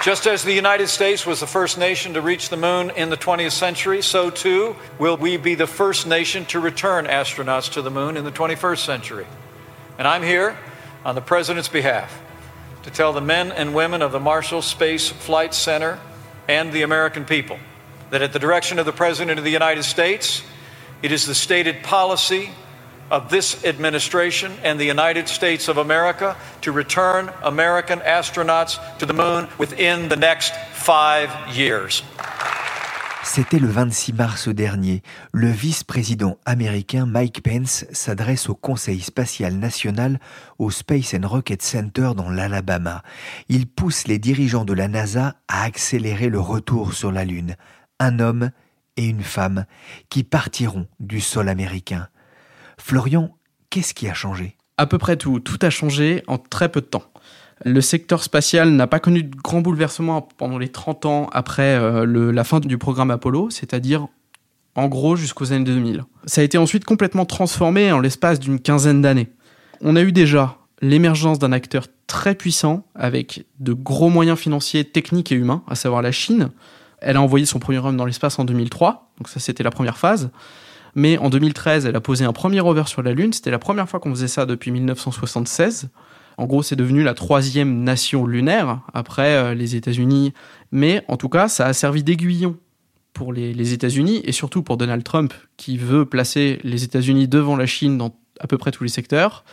Just 0.04 0.26
as 0.26 0.44
the 0.44 0.54
United 0.54 0.86
States 0.88 1.26
was 1.26 1.40
the 1.40 1.46
first 1.46 1.78
nation 1.78 2.12
to 2.12 2.20
reach 2.20 2.50
the 2.50 2.58
moon 2.58 2.92
in 2.94 3.08
the 3.08 3.16
20th 3.16 3.52
century, 3.52 4.02
so 4.02 4.30
too 4.30 4.76
will 5.00 5.16
we 5.16 5.38
be 5.38 5.56
the 5.56 5.66
first 5.66 6.06
nation 6.06 6.44
to 6.44 6.60
return 6.60 7.06
astronauts 7.06 7.72
to 7.72 7.82
the 7.82 7.90
moon 7.90 8.16
in 8.16 8.24
the 8.24 8.30
21st 8.30 8.84
century. 8.84 9.26
And 9.98 10.06
I'm 10.06 10.22
here 10.22 10.56
on 11.06 11.14
the 11.14 11.22
President's 11.22 11.70
behalf 11.70 12.20
to 12.82 12.90
tell 12.90 13.14
the 13.14 13.22
men 13.22 13.50
and 13.50 13.74
women 13.74 14.02
of 14.02 14.12
the 14.12 14.20
Marshall 14.20 14.60
Space 14.60 15.08
Flight 15.08 15.54
Center 15.54 15.98
and 16.48 16.72
the 16.72 16.82
American 16.82 17.24
people 17.24 17.58
that 18.10 18.22
at 18.22 18.32
the 18.32 18.38
direction 18.38 18.78
of 18.78 18.86
the 18.86 18.92
President 18.92 19.38
of 19.38 19.44
the 19.44 19.50
United 19.50 19.82
States, 19.82 20.42
it 21.02 21.12
is 21.12 21.26
the 21.26 21.34
stated 21.34 21.82
policy 21.82 22.50
of 23.10 23.30
this 23.30 23.64
administration 23.64 24.52
and 24.62 24.78
the 24.80 24.84
United 24.84 25.28
States 25.28 25.68
of 25.68 25.78
America 25.78 26.36
to 26.62 26.72
return 26.72 27.30
American 27.42 28.00
astronauts 28.00 28.78
to 28.98 29.06
the 29.06 29.12
moon 29.12 29.48
within 29.58 30.08
the 30.08 30.16
next 30.16 30.54
five 30.72 31.54
years. 31.54 32.02
C'était 33.24 33.58
le 33.58 33.68
26 33.68 34.12
mars 34.12 34.48
dernier. 34.48 35.02
Le 35.32 35.48
vice-président 35.48 36.36
américain 36.44 37.06
Mike 37.06 37.42
Pence 37.42 37.86
s'adresse 37.90 38.48
au 38.48 38.54
Conseil 38.54 39.00
spatial 39.00 39.54
national 39.54 40.20
au 40.58 40.70
Space 40.70 41.14
and 41.14 41.26
Rocket 41.26 41.62
Center 41.62 42.10
dans 42.14 42.28
l'Alabama. 42.28 43.02
Il 43.48 43.66
pousse 43.66 44.06
les 44.06 44.18
dirigeants 44.18 44.64
de 44.64 44.74
la 44.74 44.88
NASA 44.88 45.36
à 45.48 45.64
accélérer 45.64 46.28
le 46.28 46.38
retour 46.38 46.92
sur 46.92 47.10
la 47.10 47.24
Lune. 47.24 47.56
Un 47.98 48.20
homme 48.20 48.50
et 48.96 49.06
une 49.06 49.24
femme 49.24 49.64
qui 50.10 50.22
partiront 50.22 50.86
du 51.00 51.20
sol 51.20 51.48
américain. 51.48 52.08
Florian, 52.78 53.36
qu'est-ce 53.70 53.94
qui 53.94 54.08
a 54.08 54.14
changé? 54.14 54.56
À 54.76 54.86
peu 54.86 54.98
près 54.98 55.16
tout. 55.16 55.40
Tout 55.40 55.58
a 55.62 55.70
changé 55.70 56.22
en 56.26 56.38
très 56.38 56.68
peu 56.68 56.82
de 56.82 56.86
temps. 56.86 57.10
Le 57.64 57.80
secteur 57.80 58.22
spatial 58.22 58.70
n'a 58.70 58.86
pas 58.86 58.98
connu 58.98 59.22
de 59.22 59.36
grands 59.36 59.60
bouleversements 59.60 60.22
pendant 60.36 60.58
les 60.58 60.68
30 60.68 61.06
ans 61.06 61.30
après 61.32 61.76
euh, 61.76 62.32
la 62.32 62.44
fin 62.44 62.60
du 62.60 62.78
programme 62.78 63.10
Apollo, 63.10 63.50
c'est-à-dire 63.50 64.08
en 64.74 64.88
gros 64.88 65.16
jusqu'aux 65.16 65.52
années 65.52 65.64
2000. 65.64 66.04
Ça 66.26 66.40
a 66.40 66.44
été 66.44 66.58
ensuite 66.58 66.84
complètement 66.84 67.26
transformé 67.26 67.92
en 67.92 68.00
l'espace 68.00 68.40
d'une 68.40 68.58
quinzaine 68.58 69.02
d'années. 69.02 69.28
On 69.80 69.96
a 69.96 70.02
eu 70.02 70.12
déjà 70.12 70.58
l'émergence 70.80 71.38
d'un 71.38 71.52
acteur 71.52 71.86
très 72.06 72.34
puissant 72.34 72.84
avec 72.94 73.44
de 73.60 73.72
gros 73.72 74.08
moyens 74.08 74.38
financiers, 74.38 74.84
techniques 74.84 75.32
et 75.32 75.36
humains, 75.36 75.62
à 75.68 75.74
savoir 75.74 76.02
la 76.02 76.12
Chine. 76.12 76.50
Elle 76.98 77.16
a 77.16 77.22
envoyé 77.22 77.46
son 77.46 77.58
premier 77.58 77.78
homme 77.78 77.96
dans 77.96 78.04
l'espace 78.04 78.38
en 78.38 78.44
2003, 78.44 79.12
donc 79.18 79.28
ça 79.28 79.40
c'était 79.40 79.62
la 79.62 79.70
première 79.70 79.96
phase. 79.96 80.30
Mais 80.94 81.18
en 81.18 81.28
2013, 81.28 81.86
elle 81.86 81.96
a 81.96 82.00
posé 82.00 82.24
un 82.24 82.32
premier 82.32 82.60
rover 82.60 82.84
sur 82.86 83.02
la 83.02 83.12
Lune. 83.12 83.32
C'était 83.32 83.50
la 83.50 83.58
première 83.58 83.88
fois 83.88 83.98
qu'on 83.98 84.10
faisait 84.10 84.28
ça 84.28 84.46
depuis 84.46 84.70
1976. 84.70 85.88
En 86.38 86.46
gros, 86.46 86.62
c'est 86.62 86.76
devenu 86.76 87.02
la 87.02 87.14
troisième 87.14 87.82
nation 87.84 88.26
lunaire 88.26 88.80
après 88.92 89.34
euh, 89.34 89.54
les 89.54 89.76
États-Unis. 89.76 90.32
Mais 90.72 91.04
en 91.08 91.16
tout 91.16 91.28
cas, 91.28 91.48
ça 91.48 91.66
a 91.66 91.72
servi 91.72 92.02
d'aiguillon 92.02 92.56
pour 93.12 93.32
les, 93.32 93.72
États-Unis 93.72 94.22
et 94.24 94.32
surtout 94.32 94.62
pour 94.62 94.76
Donald 94.76 95.04
Trump 95.04 95.32
qui 95.56 95.78
veut 95.78 96.04
placer 96.04 96.58
les 96.64 96.82
États-Unis 96.82 97.28
devant 97.28 97.56
la 97.56 97.66
Chine 97.66 97.96
dans 97.96 98.16
à 98.40 98.48
peu 98.48 98.58
près 98.58 98.72
tous 98.72 98.82
les 98.82 98.90
secteurs. 98.90 99.44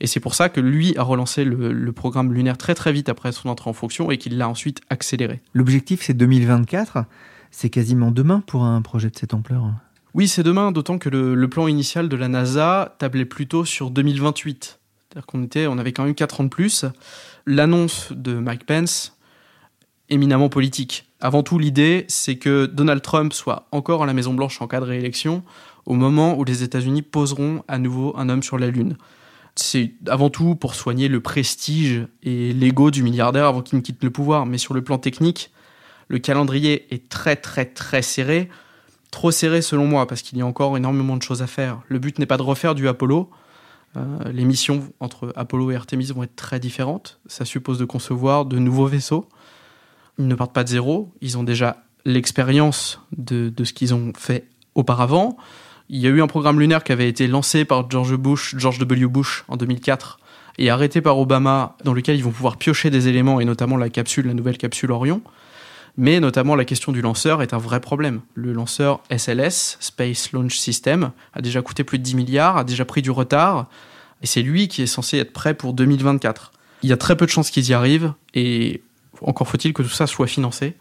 Et 0.00 0.08
c'est 0.08 0.18
pour 0.18 0.34
ça 0.34 0.48
que 0.48 0.60
lui 0.60 0.96
a 0.98 1.04
relancé 1.04 1.44
le, 1.44 1.72
le, 1.72 1.92
programme 1.92 2.32
lunaire 2.32 2.58
très 2.58 2.74
très 2.74 2.92
vite 2.92 3.08
après 3.08 3.30
son 3.30 3.48
entrée 3.48 3.70
en 3.70 3.72
fonction 3.72 4.10
et 4.10 4.18
qu'il 4.18 4.36
l'a 4.36 4.48
ensuite 4.48 4.80
accéléré. 4.90 5.40
L'objectif 5.52 6.02
c'est 6.02 6.14
2024. 6.14 7.04
C'est 7.52 7.70
quasiment 7.70 8.10
demain 8.10 8.42
pour 8.44 8.64
un 8.64 8.82
projet 8.82 9.10
de 9.10 9.16
cette 9.16 9.32
ampleur. 9.32 9.70
Oui, 10.14 10.28
c'est 10.28 10.44
demain, 10.44 10.70
d'autant 10.70 10.98
que 10.98 11.08
le, 11.08 11.48
plan 11.48 11.66
initial 11.66 12.08
de 12.08 12.16
la 12.16 12.28
NASA 12.28 12.94
tablait 12.98 13.24
plutôt 13.24 13.64
sur 13.64 13.90
2028. 13.90 14.78
C'est-à-dire 15.14 15.26
qu'on 15.26 15.72
on 15.72 15.78
avait 15.78 15.92
quand 15.92 16.04
même 16.04 16.14
4 16.14 16.40
ans 16.40 16.44
de 16.44 16.48
plus. 16.48 16.84
L'annonce 17.46 18.08
de 18.10 18.34
Mike 18.34 18.66
Pence, 18.66 19.16
éminemment 20.10 20.48
politique. 20.48 21.06
Avant 21.20 21.44
tout, 21.44 21.58
l'idée, 21.58 22.04
c'est 22.08 22.36
que 22.36 22.66
Donald 22.66 23.00
Trump 23.00 23.32
soit 23.32 23.68
encore 23.70 24.02
à 24.02 24.06
la 24.06 24.12
Maison-Blanche 24.12 24.60
en 24.60 24.66
cas 24.66 24.80
de 24.80 24.86
réélection 24.86 25.44
au 25.86 25.94
moment 25.94 26.36
où 26.36 26.44
les 26.44 26.64
États-Unis 26.64 27.02
poseront 27.02 27.62
à 27.68 27.78
nouveau 27.78 28.12
un 28.16 28.28
homme 28.28 28.42
sur 28.42 28.58
la 28.58 28.68
Lune. 28.68 28.96
C'est 29.54 29.92
avant 30.08 30.30
tout 30.30 30.56
pour 30.56 30.74
soigner 30.74 31.06
le 31.06 31.20
prestige 31.20 32.06
et 32.24 32.52
l'ego 32.52 32.90
du 32.90 33.04
milliardaire 33.04 33.46
avant 33.46 33.62
qu'il 33.62 33.78
ne 33.78 33.82
quitte 33.82 34.02
le 34.02 34.10
pouvoir. 34.10 34.46
Mais 34.46 34.58
sur 34.58 34.74
le 34.74 34.82
plan 34.82 34.98
technique, 34.98 35.52
le 36.08 36.18
calendrier 36.18 36.92
est 36.92 37.08
très 37.08 37.36
très 37.36 37.66
très 37.66 38.02
serré 38.02 38.48
trop 39.14 39.30
serré 39.30 39.62
selon 39.62 39.86
moi, 39.86 40.08
parce 40.08 40.22
qu'il 40.22 40.36
y 40.38 40.42
a 40.42 40.46
encore 40.46 40.76
énormément 40.76 41.16
de 41.16 41.22
choses 41.22 41.40
à 41.40 41.46
faire. 41.46 41.80
Le 41.86 42.00
but 42.00 42.18
n'est 42.18 42.26
pas 42.26 42.36
de 42.36 42.42
refaire 42.42 42.74
du 42.74 42.88
Apollo. 42.88 43.30
Euh, 43.96 44.32
les 44.32 44.44
missions 44.44 44.92
entre 45.00 45.32
Apollo 45.36 45.70
et 45.70 45.76
Artemis 45.76 46.06
vont 46.06 46.22
être 46.22 46.36
très 46.36 46.60
différentes. 46.60 47.20
Ça 47.26 47.44
suppose 47.44 47.78
de 47.78 47.84
concevoir 47.84 48.44
de 48.44 48.58
nouveaux 48.58 48.86
vaisseaux. 48.86 49.28
Ils 50.18 50.26
ne 50.26 50.34
partent 50.34 50.52
pas 50.52 50.64
de 50.64 50.68
zéro. 50.68 51.12
Ils 51.20 51.38
ont 51.38 51.44
déjà 51.44 51.84
l'expérience 52.04 53.00
de, 53.16 53.48
de, 53.48 53.64
ce 53.64 53.72
qu'ils 53.72 53.94
ont 53.94 54.12
fait 54.16 54.48
auparavant. 54.74 55.36
Il 55.88 56.00
y 56.00 56.06
a 56.06 56.10
eu 56.10 56.22
un 56.22 56.26
programme 56.26 56.60
lunaire 56.60 56.82
qui 56.82 56.92
avait 56.92 57.08
été 57.08 57.26
lancé 57.26 57.64
par 57.64 57.90
George 57.90 58.16
Bush, 58.16 58.54
George 58.56 58.78
W. 58.78 59.06
Bush 59.06 59.44
en 59.48 59.56
2004 59.56 60.18
et 60.58 60.70
arrêté 60.70 61.00
par 61.00 61.18
Obama, 61.18 61.76
dans 61.84 61.92
lequel 61.92 62.16
ils 62.16 62.24
vont 62.24 62.30
pouvoir 62.30 62.56
piocher 62.56 62.90
des 62.90 63.08
éléments 63.08 63.40
et 63.40 63.44
notamment 63.44 63.76
la 63.76 63.90
capsule, 63.90 64.26
la 64.26 64.34
nouvelle 64.34 64.58
capsule 64.58 64.92
Orion 64.92 65.20
mais 65.96 66.20
notamment 66.20 66.56
la 66.56 66.64
question 66.64 66.92
du 66.92 67.02
lanceur 67.02 67.42
est 67.42 67.54
un 67.54 67.58
vrai 67.58 67.80
problème. 67.80 68.20
Le 68.34 68.52
lanceur 68.52 69.00
SLS, 69.16 69.76
Space 69.80 70.32
Launch 70.32 70.56
System, 70.56 71.12
a 71.32 71.40
déjà 71.40 71.62
coûté 71.62 71.84
plus 71.84 71.98
de 71.98 72.02
10 72.02 72.16
milliards, 72.16 72.56
a 72.56 72.64
déjà 72.64 72.84
pris 72.84 73.02
du 73.02 73.10
retard, 73.10 73.68
et 74.22 74.26
c'est 74.26 74.42
lui 74.42 74.68
qui 74.68 74.82
est 74.82 74.86
censé 74.86 75.18
être 75.18 75.32
prêt 75.32 75.54
pour 75.54 75.72
2024. 75.72 76.52
Il 76.82 76.88
y 76.88 76.92
a 76.92 76.96
très 76.96 77.16
peu 77.16 77.26
de 77.26 77.30
chances 77.30 77.50
qu'ils 77.50 77.68
y 77.68 77.74
arrivent, 77.74 78.12
et 78.34 78.82
encore 79.20 79.48
faut-il 79.48 79.72
que 79.72 79.82
tout 79.82 79.88
ça 79.88 80.06
soit 80.06 80.26
financé. 80.26 80.74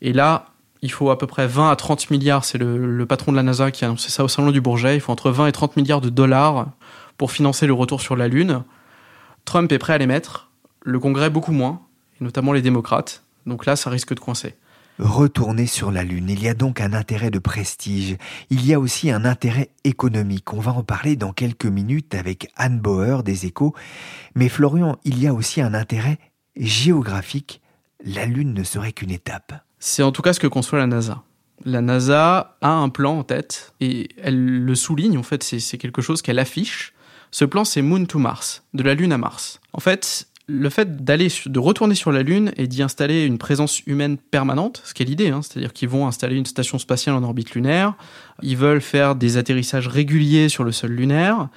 Et 0.00 0.12
là, 0.12 0.46
il 0.80 0.90
faut 0.90 1.10
à 1.10 1.18
peu 1.18 1.26
près 1.26 1.46
20 1.46 1.70
à 1.70 1.76
30 1.76 2.10
milliards, 2.10 2.44
c'est 2.44 2.58
le, 2.58 3.06
patron 3.06 3.32
de 3.32 3.36
la 3.36 3.42
NASA 3.42 3.70
qui 3.70 3.84
a 3.84 3.88
annoncé 3.88 4.10
ça 4.10 4.24
au 4.24 4.28
Salon 4.28 4.50
du 4.50 4.60
Bourget, 4.60 4.96
il 4.96 5.00
faut 5.00 5.12
entre 5.12 5.30
20 5.30 5.46
et 5.46 5.52
30 5.52 5.76
milliards 5.76 6.00
de 6.00 6.10
dollars 6.10 6.68
pour 7.16 7.30
financer 7.30 7.66
le 7.66 7.72
retour 7.72 8.00
sur 8.00 8.16
la 8.16 8.28
Lune. 8.28 8.62
Trump 9.44 9.70
est 9.72 9.78
prêt 9.78 9.92
à 9.92 9.98
les 9.98 10.06
mettre, 10.06 10.50
le 10.82 10.98
Congrès 10.98 11.30
beaucoup 11.30 11.52
moins, 11.52 11.80
et 12.20 12.24
notamment 12.24 12.52
les 12.52 12.62
démocrates. 12.62 13.22
Donc 13.46 13.66
là, 13.66 13.76
ça 13.76 13.90
risque 13.90 14.14
de 14.14 14.20
coincer. 14.20 14.54
Retourner 14.98 15.66
sur 15.66 15.90
la 15.90 16.04
Lune, 16.04 16.28
il 16.30 16.40
y 16.40 16.48
a 16.48 16.54
donc 16.54 16.80
un 16.80 16.92
intérêt 16.92 17.32
de 17.32 17.40
prestige, 17.40 18.16
il 18.48 18.64
y 18.64 18.72
a 18.72 18.78
aussi 18.78 19.10
un 19.10 19.24
intérêt 19.24 19.70
économique. 19.82 20.52
On 20.52 20.60
va 20.60 20.70
en 20.70 20.84
parler 20.84 21.16
dans 21.16 21.32
quelques 21.32 21.66
minutes 21.66 22.14
avec 22.14 22.48
Anne 22.54 22.78
Bauer 22.78 23.24
des 23.24 23.44
échos. 23.44 23.74
Mais 24.36 24.48
Florian, 24.48 24.96
il 25.04 25.20
y 25.20 25.26
a 25.26 25.34
aussi 25.34 25.60
un 25.60 25.74
intérêt 25.74 26.18
géographique. 26.56 27.60
La 28.04 28.24
Lune 28.24 28.54
ne 28.54 28.62
serait 28.62 28.92
qu'une 28.92 29.10
étape. 29.10 29.64
C'est 29.80 30.04
en 30.04 30.12
tout 30.12 30.22
cas 30.22 30.32
ce 30.32 30.38
que 30.38 30.46
conçoit 30.46 30.78
la 30.78 30.86
NASA. 30.86 31.24
La 31.64 31.80
NASA 31.80 32.56
a 32.60 32.70
un 32.70 32.88
plan 32.88 33.18
en 33.18 33.24
tête 33.24 33.74
et 33.80 34.08
elle 34.22 34.64
le 34.64 34.74
souligne, 34.74 35.18
en 35.18 35.22
fait, 35.24 35.42
c'est 35.42 35.78
quelque 35.78 36.02
chose 36.02 36.22
qu'elle 36.22 36.38
affiche. 36.38 36.94
Ce 37.32 37.44
plan, 37.44 37.64
c'est 37.64 37.82
Moon 37.82 38.04
to 38.04 38.20
Mars, 38.20 38.62
de 38.74 38.84
la 38.84 38.94
Lune 38.94 39.12
à 39.12 39.18
Mars. 39.18 39.60
En 39.72 39.80
fait, 39.80 40.28
le 40.46 40.68
fait 40.68 41.04
d'aller, 41.04 41.28
de 41.46 41.58
retourner 41.58 41.94
sur 41.94 42.12
la 42.12 42.22
Lune 42.22 42.52
et 42.56 42.66
d'y 42.66 42.82
installer 42.82 43.24
une 43.24 43.38
présence 43.38 43.80
humaine 43.86 44.18
permanente, 44.18 44.82
ce 44.84 44.92
qui 44.94 45.02
est 45.02 45.06
l'idée, 45.06 45.30
hein, 45.30 45.40
c'est-à-dire 45.42 45.72
qu'ils 45.72 45.88
vont 45.88 46.06
installer 46.06 46.36
une 46.36 46.46
station 46.46 46.78
spatiale 46.78 47.14
en 47.16 47.22
orbite 47.22 47.54
lunaire, 47.54 47.94
ils 48.42 48.56
veulent 48.56 48.82
faire 48.82 49.16
des 49.16 49.36
atterrissages 49.36 49.88
réguliers 49.88 50.48
sur 50.48 50.64
le 50.64 50.72
sol 50.72 50.90
lunaire, 50.92 51.48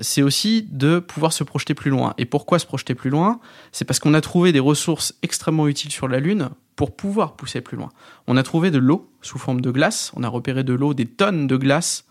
c'est 0.00 0.22
aussi 0.22 0.68
de 0.70 1.00
pouvoir 1.00 1.32
se 1.32 1.42
projeter 1.42 1.74
plus 1.74 1.90
loin. 1.90 2.14
Et 2.18 2.26
pourquoi 2.26 2.58
se 2.58 2.66
projeter 2.66 2.94
plus 2.94 3.10
loin? 3.10 3.40
C'est 3.72 3.84
parce 3.84 3.98
qu'on 3.98 4.14
a 4.14 4.20
trouvé 4.20 4.52
des 4.52 4.60
ressources 4.60 5.14
extrêmement 5.22 5.66
utiles 5.66 5.90
sur 5.90 6.06
la 6.06 6.20
Lune, 6.20 6.50
pour 6.78 6.94
pouvoir 6.94 7.34
pousser 7.34 7.60
plus 7.60 7.76
loin. 7.76 7.88
On 8.28 8.36
a 8.36 8.44
trouvé 8.44 8.70
de 8.70 8.78
l'eau 8.78 9.10
sous 9.20 9.36
forme 9.36 9.60
de 9.60 9.72
glace, 9.72 10.12
on 10.14 10.22
a 10.22 10.28
repéré 10.28 10.62
de 10.62 10.72
l'eau, 10.72 10.94
des 10.94 11.06
tonnes 11.06 11.48
de 11.48 11.56
glace 11.56 12.04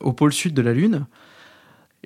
au 0.00 0.14
pôle 0.14 0.32
sud 0.32 0.54
de 0.54 0.62
la 0.62 0.72
Lune. 0.72 1.04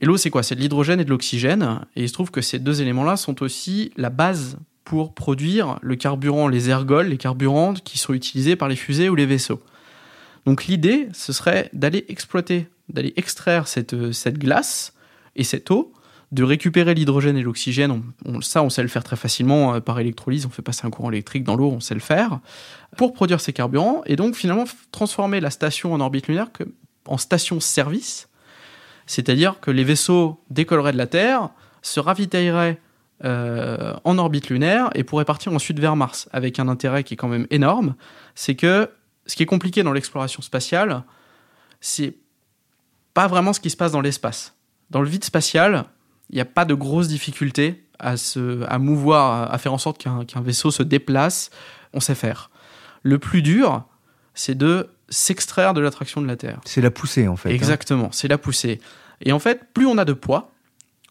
Et 0.01 0.07
l'eau, 0.07 0.17
c'est 0.17 0.31
quoi? 0.31 0.43
C'est 0.43 0.55
de 0.55 0.61
l'hydrogène 0.61 1.01
et 1.01 1.05
de 1.05 1.11
l'oxygène. 1.11 1.81
Et 1.97 2.03
il 2.03 2.09
se 2.09 2.13
trouve 2.13 2.31
que 2.31 2.41
ces 2.41 2.59
deux 2.59 2.81
éléments-là 2.81 3.17
sont 3.17 3.43
aussi 3.43 3.93
la 3.97 4.11
base 4.11 4.59
pour 4.85 5.13
produire 5.13 5.79
le 5.83 5.97
carburant, 5.97 6.49
les 6.49 6.71
ergols, 6.71 7.09
les 7.09 7.19
carburants 7.19 7.75
qui 7.75 7.99
sont 7.99 8.15
utilisés 8.15 8.57
par 8.57 8.69
les 8.69 8.77
fusées 8.77 9.09
ou 9.09 9.15
les 9.15 9.27
vaisseaux. 9.27 9.61
Donc 10.47 10.65
l'idée, 10.65 11.09
ce 11.13 11.33
serait 11.33 11.69
d'aller 11.75 12.07
exploiter, 12.09 12.69
d'aller 12.89 13.13
extraire 13.17 13.69
cette, 13.69 14.13
cette 14.13 14.39
glace 14.39 14.95
et 15.37 15.45
cette 15.45 15.71
eau, 15.71 15.93
de 16.33 16.43
récupérer 16.43 16.95
l'hydrogène 16.95 17.37
et 17.37 17.43
l'oxygène. 17.43 18.03
ça, 18.41 18.63
on 18.63 18.71
sait 18.71 18.83
le 18.83 18.89
faire 18.89 19.05
très 19.05 19.17
facilement 19.17 19.75
euh, 19.75 19.81
par 19.81 19.99
électrolyse. 19.99 20.47
On 20.47 20.51
fait 20.51 20.63
passer 20.63 20.87
un 20.87 20.91
courant 20.91 21.11
électrique 21.11 21.45
dans 21.45 21.57
l'eau, 21.57 21.71
on 21.71 21.81
sait 21.81 21.95
le 21.95 22.01
faire, 22.01 22.41
pour 22.97 23.13
produire 23.13 23.41
ces 23.41 23.53
carburants 23.53 24.03
et 24.07 24.17
donc 24.17 24.37
finalement 24.37 24.65
transformer 24.93 25.41
la 25.41 25.51
station 25.51 25.93
en 25.93 26.01
orbite 26.01 26.29
lunaire 26.29 26.49
en 27.07 27.17
station-service. 27.17 28.28
C'est-à-dire 29.09 29.59
que 29.61 29.71
les 29.71 29.85
vaisseaux 29.85 30.45
décolleraient 30.51 30.93
de 30.93 30.99
la 30.99 31.07
Terre, 31.07 31.49
se 31.83 31.99
ravitailleraient 31.99 32.79
euh, 33.25 33.95
en 34.05 34.19
orbite 34.19 34.51
lunaire 34.51 34.91
et 34.95 35.03
pourrait 35.03 35.25
partir 35.25 35.53
ensuite 35.53 35.81
vers 35.81 35.97
Mars, 35.97 36.29
avec 36.31 36.61
un 36.61 36.69
intérêt 36.69 37.03
qui 37.03 37.15
est 37.15 37.17
quand 37.17 37.27
même 37.27 37.47
énorme, 37.51 37.97
c'est 38.37 38.55
que 38.55 38.91
ce 39.27 39.35
qui 39.35 39.43
est 39.43 39.47
compliqué 39.47 39.83
dans 39.83 39.93
l'exploration 39.93 40.43
spatiale, 40.43 41.03
c'est 41.81 42.17
pas 43.15 43.27
vraiment 43.27 43.53
ce 43.53 43.61
qui 43.61 43.71
se 43.71 43.77
passe 43.77 43.93
dans 43.93 44.03
l'espace. 44.03 44.55
Dans 44.91 45.01
le 45.01 45.09
vide 45.09 45.25
spatial, 45.25 45.87
il 46.31 46.37
n'y 46.37 46.41
a 46.41 46.45
pas 46.45 46.65
de 46.65 46.75
grosses 46.75 47.09
difficultés 47.09 47.85
à, 47.99 48.17
se, 48.17 48.63
à 48.69 48.79
mouvoir, 48.79 49.53
à 49.53 49.59
faire 49.59 49.73
en 49.73 49.79
sorte 49.79 49.99
qu'un 49.99 50.41
vaisseau 50.43 50.71
se 50.71 50.83
déplace, 50.83 51.51
on 51.95 52.01
sait 52.01 52.15
faire. 52.15 52.51
Le 53.03 53.19
plus 53.19 53.43
dur, 53.43 53.85
c'est 54.35 54.57
de 54.57 54.91
s'extraire 55.09 55.75
de 55.75 55.81
l'attraction 55.81 56.21
de 56.21 56.27
la 56.27 56.37
Terre. 56.37 56.61
C'est 56.65 56.81
la 56.81 56.91
poussée 56.91 57.29
en 57.29 57.37
fait. 57.37 57.51
Hein. 57.51 57.55
Exactement, 57.55 58.11
c'est 58.13 58.29
la 58.29 58.39
poussée. 58.39 58.81
Et 59.23 59.33
en 59.33 59.39
fait, 59.39 59.73
plus 59.73 59.87
on 59.87 59.99
a 59.99 60.05
de 60.05 60.13
poids, 60.13 60.53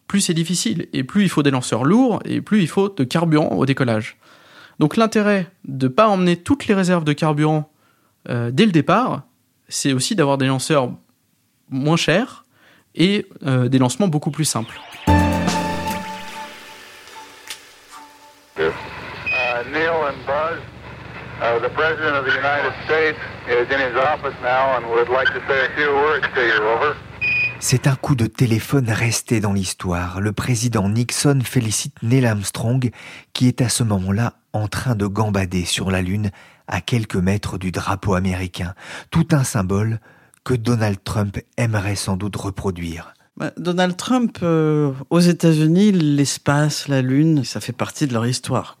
plus 0.06 0.20
c'est 0.20 0.34
difficile, 0.34 0.88
et 0.92 1.04
plus 1.04 1.22
il 1.22 1.28
faut 1.28 1.42
des 1.42 1.50
lanceurs 1.50 1.84
lourds, 1.84 2.20
et 2.24 2.40
plus 2.40 2.60
il 2.60 2.68
faut 2.68 2.88
de 2.88 3.04
carburant 3.04 3.56
au 3.56 3.66
décollage. 3.66 4.16
Donc 4.78 4.96
l'intérêt 4.96 5.50
de 5.64 5.86
ne 5.86 5.92
pas 5.92 6.08
emmener 6.08 6.36
toutes 6.36 6.66
les 6.66 6.74
réserves 6.74 7.04
de 7.04 7.12
carburant 7.12 7.70
euh, 8.28 8.50
dès 8.50 8.64
le 8.66 8.72
départ, 8.72 9.22
c'est 9.68 9.92
aussi 9.92 10.14
d'avoir 10.14 10.38
des 10.38 10.46
lanceurs 10.46 10.90
moins 11.68 11.96
chers 11.96 12.44
et 12.94 13.26
euh, 13.46 13.68
des 13.68 13.78
lancements 13.78 14.08
beaucoup 14.08 14.30
plus 14.30 14.44
simples. 14.44 14.80
Uh, 18.58 18.72
Neil 19.72 19.88
and 19.88 20.18
Buzz, 20.26 20.60
uh, 21.40 21.58
the 21.60 21.70
President 21.70 22.16
of 22.16 22.24
the 22.24 22.34
United 22.34 22.72
States 22.84 23.18
is 23.48 23.66
in 23.70 23.80
his 23.80 23.96
office 23.96 24.34
now 24.42 24.76
and 24.76 24.86
would 24.90 25.08
like 25.08 25.28
to 25.28 25.40
say 25.46 25.66
a 25.66 25.70
few 25.76 25.90
words 25.92 26.26
to 26.34 26.40
you. 26.40 26.62
Over. 26.62 26.94
C'est 27.60 27.88
un 27.88 27.96
coup 27.96 28.14
de 28.14 28.26
téléphone 28.26 28.88
resté 28.88 29.40
dans 29.40 29.52
l'histoire. 29.52 30.20
Le 30.20 30.32
président 30.32 30.88
Nixon 30.88 31.40
félicite 31.42 31.94
Neil 32.02 32.24
Armstrong, 32.24 32.90
qui 33.32 33.48
est 33.48 33.60
à 33.60 33.68
ce 33.68 33.82
moment-là 33.82 34.34
en 34.52 34.68
train 34.68 34.94
de 34.94 35.06
gambader 35.06 35.64
sur 35.64 35.90
la 35.90 36.00
Lune 36.00 36.30
à 36.68 36.80
quelques 36.80 37.16
mètres 37.16 37.58
du 37.58 37.72
drapeau 37.72 38.14
américain. 38.14 38.74
Tout 39.10 39.26
un 39.32 39.42
symbole 39.42 39.98
que 40.44 40.54
Donald 40.54 40.98
Trump 41.02 41.38
aimerait 41.56 41.96
sans 41.96 42.16
doute 42.16 42.36
reproduire. 42.36 43.12
Bah, 43.36 43.52
Donald 43.56 43.96
Trump, 43.96 44.38
euh, 44.42 44.92
aux 45.10 45.20
États-Unis, 45.20 45.92
l'espace, 45.92 46.88
la 46.88 47.02
Lune, 47.02 47.44
ça 47.44 47.60
fait 47.60 47.72
partie 47.72 48.06
de 48.06 48.12
leur 48.12 48.26
histoire. 48.26 48.77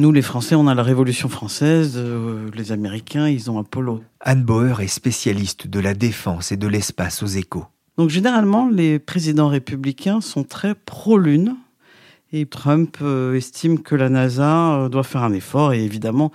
Nous, 0.00 0.12
les 0.12 0.22
Français, 0.22 0.54
on 0.54 0.68
a 0.68 0.76
la 0.76 0.84
Révolution 0.84 1.28
française, 1.28 1.94
euh, 1.96 2.48
les 2.54 2.70
Américains, 2.70 3.26
ils 3.26 3.50
ont 3.50 3.58
Apollo. 3.58 4.00
Anne 4.20 4.44
Bauer 4.44 4.80
est 4.80 4.86
spécialiste 4.86 5.66
de 5.66 5.80
la 5.80 5.92
défense 5.92 6.52
et 6.52 6.56
de 6.56 6.68
l'espace 6.68 7.24
aux 7.24 7.26
échos. 7.26 7.66
Donc 7.96 8.08
généralement, 8.08 8.68
les 8.68 9.00
présidents 9.00 9.48
républicains 9.48 10.20
sont 10.20 10.44
très 10.44 10.76
pro-lune. 10.76 11.56
Et 12.32 12.46
Trump 12.46 12.98
euh, 13.02 13.34
estime 13.34 13.82
que 13.82 13.96
la 13.96 14.08
NASA 14.08 14.74
euh, 14.74 14.88
doit 14.88 15.02
faire 15.02 15.24
un 15.24 15.32
effort. 15.32 15.72
Et 15.72 15.82
évidemment, 15.82 16.30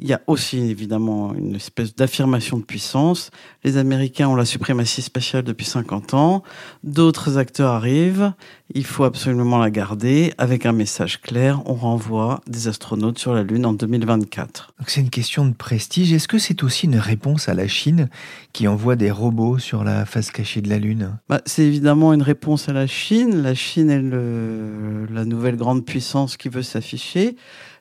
il 0.00 0.06
y 0.06 0.12
a 0.12 0.20
aussi 0.28 0.58
évidemment 0.58 1.34
une 1.34 1.56
espèce 1.56 1.94
d'affirmation 1.96 2.56
de 2.58 2.62
puissance. 2.62 3.30
Les 3.64 3.78
Américains 3.78 4.28
ont 4.28 4.36
la 4.36 4.44
suprématie 4.44 5.02
spatiale 5.02 5.42
depuis 5.42 5.66
50 5.66 6.14
ans. 6.14 6.44
D'autres 6.84 7.36
acteurs 7.36 7.72
arrivent. 7.72 8.32
Il 8.74 8.84
faut 8.84 9.02
absolument 9.02 9.58
la 9.58 9.70
garder. 9.70 10.32
Avec 10.38 10.66
un 10.66 10.72
message 10.72 11.20
clair, 11.20 11.62
on 11.66 11.74
renvoie 11.74 12.40
des 12.46 12.68
astronautes 12.68 13.18
sur 13.18 13.34
la 13.34 13.42
Lune 13.42 13.66
en 13.66 13.72
2024. 13.72 14.74
Donc 14.78 14.88
c'est 14.88 15.00
une 15.00 15.10
question 15.10 15.44
de 15.44 15.54
prestige. 15.54 16.12
Est-ce 16.12 16.28
que 16.28 16.38
c'est 16.38 16.62
aussi 16.62 16.86
une 16.86 16.98
réponse 16.98 17.48
à 17.48 17.54
la 17.54 17.66
Chine 17.66 18.08
qui 18.52 18.68
envoie 18.68 18.94
des 18.94 19.10
robots 19.10 19.58
sur 19.58 19.82
la 19.82 20.04
face 20.06 20.30
cachée 20.30 20.60
de 20.60 20.68
la 20.68 20.78
Lune? 20.78 21.18
Bah, 21.28 21.40
C'est 21.44 21.64
évidemment 21.64 22.12
une 22.12 22.22
réponse 22.22 22.68
à 22.68 22.72
la 22.72 22.86
Chine. 22.86 23.42
La 23.42 23.56
Chine 23.56 23.90
est 23.90 24.00
le, 24.00 25.06
la 25.10 25.24
nouvelle 25.24 25.56
grande 25.56 25.84
puissance 25.84 26.36
qui 26.36 26.48
veut 26.48 26.62
s'afficher. 26.62 27.36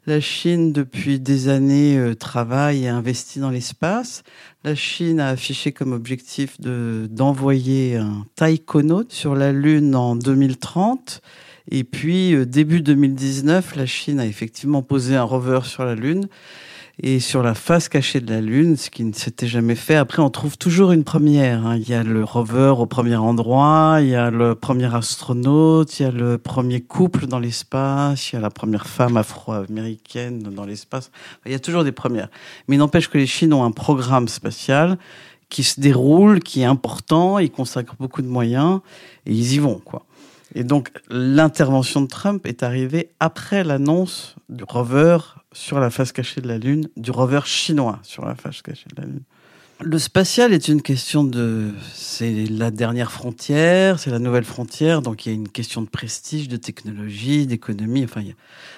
La 0.08 0.22
Chine, 0.22 0.72
depuis 0.72 1.20
des 1.20 1.50
années, 1.50 1.98
euh, 1.98 2.16
travaille 2.16 2.86
et 2.86 2.88
investit 2.88 3.40
dans 3.40 3.50
l'espace. 3.50 4.24
La 4.64 4.74
Chine 4.74 5.20
a 5.20 5.28
affiché 5.28 5.74
comme 5.74 5.92
objectif 5.92 6.62
de, 6.62 7.10
d'envoyer 7.12 7.98
un 7.98 8.26
taïkonaute 8.36 9.12
sur 9.12 9.36
la 9.36 9.52
Lune 9.52 9.98
en 9.98 10.16
2030. 10.16 11.22
Et 11.72 11.84
puis, 11.84 12.34
euh, 12.34 12.46
début 12.46 12.80
2019, 12.80 13.76
la 13.76 13.86
Chine 13.86 14.22
a 14.22 14.26
effectivement 14.26 14.82
posé 14.82 15.18
un 15.18 15.24
rover 15.24 15.60
sur 15.66 15.84
la 15.84 15.96
Lune 15.96 16.30
et 17.02 17.20
sur 17.20 17.44
la 17.44 17.54
face 17.54 17.90
cachée 17.90 18.22
de 18.22 18.34
la 18.34 18.42
Lune, 18.42 18.76
ce 18.76 18.90
qui 18.90 19.04
ne 19.04 19.14
s'était 19.14 19.46
jamais 19.46 19.76
fait. 19.76 19.96
Après, 19.96 20.22
on 20.22 20.32
trouve 20.32 20.58
toujours 20.58 20.92
une 20.92 21.04
première. 21.04 21.66
Hein. 21.66 21.78
Il 21.78 21.88
y 21.88 21.94
a 21.94 22.04
le 22.04 22.24
rover 22.24 22.74
au 22.78 22.88
premier 22.88 23.16
endroit, 23.16 23.98
il 24.02 24.10
y 24.10 24.16
a 24.16 24.32
le 24.32 24.56
premier 24.56 24.94
astronaute, 24.94 26.00
il 26.00 26.04
y 26.04 26.06
a 26.06 26.12
le 26.12 26.40
premier 26.40 26.82
couple 26.82 27.28
dans 27.28 27.40
l'espace, 27.40 28.32
il 28.32 28.36
y 28.36 28.40
a 28.40 28.42
la 28.42 28.50
première 28.50 28.88
femme 28.88 29.16
afro-américaine 29.16 30.40
dans 30.40 30.66
l'espace. 30.66 31.12
Il 31.46 31.52
y 31.52 31.56
a 31.56 31.60
toujours 31.60 31.84
des 31.84 31.92
premières. 31.92 32.30
Mais 32.68 32.78
n'empêche 32.78 33.10
que 33.10 33.18
les 33.20 33.28
Chines 33.28 33.54
ont 33.54 33.64
un 33.64 33.72
programme 33.72 34.28
spatial 34.28 34.98
qui 35.50 35.64
se 35.64 35.80
déroule, 35.80 36.40
qui 36.40 36.62
est 36.62 36.66
important, 36.66 37.40
ils 37.40 37.52
consacrent 37.52 37.96
beaucoup 38.00 38.22
de 38.22 38.28
moyens 38.28 38.82
et 39.26 39.34
ils 39.34 39.54
y 39.54 39.60
vont, 39.60 39.80
quoi. 39.84 40.04
Et 40.56 40.64
donc, 40.64 40.92
l'intervention 41.10 42.02
de 42.02 42.08
Trump 42.08 42.46
est 42.46 42.64
arrivée 42.64 43.10
après 43.20 43.64
l'annonce 43.64 44.36
du 44.50 44.64
rover 44.64 45.18
sur 45.58 45.80
la 45.80 45.90
face 45.90 46.12
cachée 46.12 46.40
de 46.40 46.48
la 46.48 46.60
Lune, 46.60 46.88
du 46.98 47.10
rover 47.10 47.42
chinois 47.46 48.00
sur 48.04 48.26
la 48.26 48.36
face 48.36 48.62
cachée 48.62 48.86
de 48.96 49.02
la 49.02 49.08
Lune. 49.08 49.24
Le 49.82 50.00
spatial 50.00 50.54
est 50.54 50.68
une 50.68 50.82
question 50.82 51.24
de, 51.24 51.72
c'est 51.94 52.46
la 52.46 52.72
dernière 52.72 53.12
frontière, 53.12 54.00
c'est 54.00 54.12
la 54.12 54.20
nouvelle 54.20 54.44
frontière, 54.44 55.02
donc 55.02 55.26
il 55.26 55.30
y 55.30 55.32
a 55.32 55.36
une 55.36 55.50
question 55.50 55.82
de 55.82 55.90
prestige, 55.90 56.48
de 56.48 56.58
technologie, 56.58 57.48
d'économie, 57.48 58.04
enfin 58.04 58.22
il 58.22 58.28
y 58.28 58.32
a 58.32 58.36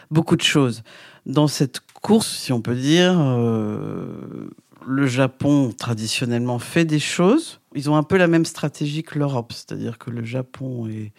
beaucoup 0.10 0.36
de 0.36 0.42
choses. 0.42 0.84
Dans 1.26 1.48
cette 1.48 1.82
course, 2.02 2.28
si 2.28 2.54
on 2.54 2.62
peut 2.62 2.76
dire, 2.76 3.14
euh, 3.18 4.50
le 4.88 5.06
Japon 5.06 5.74
traditionnellement 5.78 6.60
fait 6.60 6.86
des 6.86 7.00
choses. 7.00 7.60
Ils 7.76 7.90
ont 7.90 7.98
un 7.98 8.04
peu 8.04 8.18
la 8.18 8.28
même 8.28 8.46
stratégie 8.46 9.04
que 9.04 9.20
l'Europe, 9.20 9.52
c'est-à-dire 9.54 9.98
que 9.98 10.10
le 10.10 10.24
Japon 10.24 10.88
et 10.88 11.12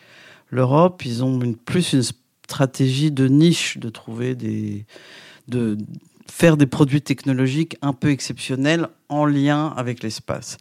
l'Europe, 0.49 1.05
ils 1.05 1.23
ont 1.23 1.38
plus 1.64 1.92
une 1.92 2.03
stratégie 2.44 3.12
de 3.12 3.29
niche, 3.29 3.79
de 3.79 3.88
trouver 3.88 4.35
des, 4.35 4.85
de 5.51 5.77
faire 6.31 6.57
des 6.57 6.67
produits 6.67 7.03
technologiques 7.03 7.77
un 7.83 7.93
peu 7.93 8.11
exceptionnels 8.11 8.89
en 9.09 9.27
lien 9.27 9.75
avec 9.77 10.03
l'espace. 10.03 10.57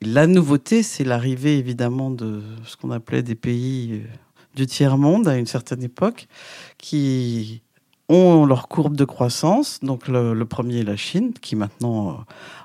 La 0.00 0.26
nouveauté, 0.26 0.82
c'est 0.82 1.04
l'arrivée 1.04 1.58
évidemment 1.58 2.10
de 2.10 2.42
ce 2.64 2.76
qu'on 2.76 2.90
appelait 2.90 3.22
des 3.22 3.34
pays 3.34 4.02
euh, 4.04 4.08
du 4.56 4.66
tiers-monde 4.66 5.28
à 5.28 5.36
une 5.36 5.46
certaine 5.46 5.82
époque, 5.82 6.26
qui 6.78 7.62
ont 8.08 8.44
leur 8.44 8.66
courbe 8.66 8.96
de 8.96 9.04
croissance. 9.04 9.78
Donc 9.82 10.08
le, 10.08 10.42
premier 10.44 10.80
est 10.80 10.84
la 10.84 10.96
Chine, 10.96 11.32
qui 11.40 11.54
maintenant 11.54 12.10
euh, 12.10 12.14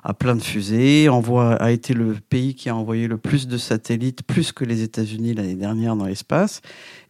a 0.03 0.13
plein 0.13 0.35
de 0.35 0.41
fusées, 0.41 1.07
envoie, 1.07 1.53
a 1.55 1.71
été 1.71 1.93
le 1.93 2.15
pays 2.29 2.55
qui 2.55 2.69
a 2.69 2.75
envoyé 2.75 3.07
le 3.07 3.17
plus 3.17 3.47
de 3.47 3.57
satellites, 3.57 4.23
plus 4.23 4.51
que 4.51 4.65
les 4.65 4.81
États-Unis 4.81 5.35
l'année 5.35 5.55
dernière 5.55 5.95
dans 5.95 6.05
l'espace, 6.05 6.61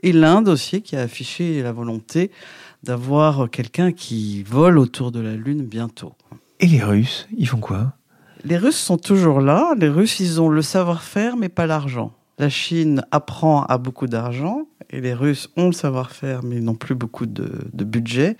et 0.03 0.11
l'Inde 0.11 0.49
aussi, 0.49 0.81
qui 0.81 0.97
a 0.97 1.01
affiché 1.01 1.63
la 1.63 1.71
volonté 1.71 2.31
d'avoir 2.85 3.49
quelqu'un 3.49 3.91
qui 3.91 4.43
vole 4.43 4.77
autour 4.77 5.11
de 5.11 5.19
la 5.19 5.35
Lune 5.35 5.63
bientôt. 5.63 6.13
Et 6.59 6.67
les 6.67 6.83
Russes, 6.83 7.27
ils 7.35 7.47
font 7.47 7.59
quoi? 7.59 7.93
Les 8.43 8.57
Russes 8.57 8.77
sont 8.77 8.97
toujours 8.97 9.41
là. 9.41 9.73
Les 9.77 9.89
Russes, 9.89 10.19
ils 10.19 10.39
ont 10.39 10.49
le 10.49 10.61
savoir-faire, 10.61 11.35
mais 11.35 11.49
pas 11.49 11.65
l'argent. 11.65 12.13
La 12.37 12.49
Chine 12.49 13.03
apprend 13.11 13.63
à 13.63 13.77
beaucoup 13.77 14.07
d'argent 14.07 14.67
et 14.91 15.01
les 15.01 15.13
Russes 15.13 15.49
ont 15.57 15.67
le 15.67 15.73
savoir-faire, 15.73 16.43
mais 16.43 16.59
n'ont 16.59 16.75
plus 16.75 16.95
beaucoup 16.95 17.25
de, 17.25 17.49
de, 17.73 17.83
budget. 17.83 18.37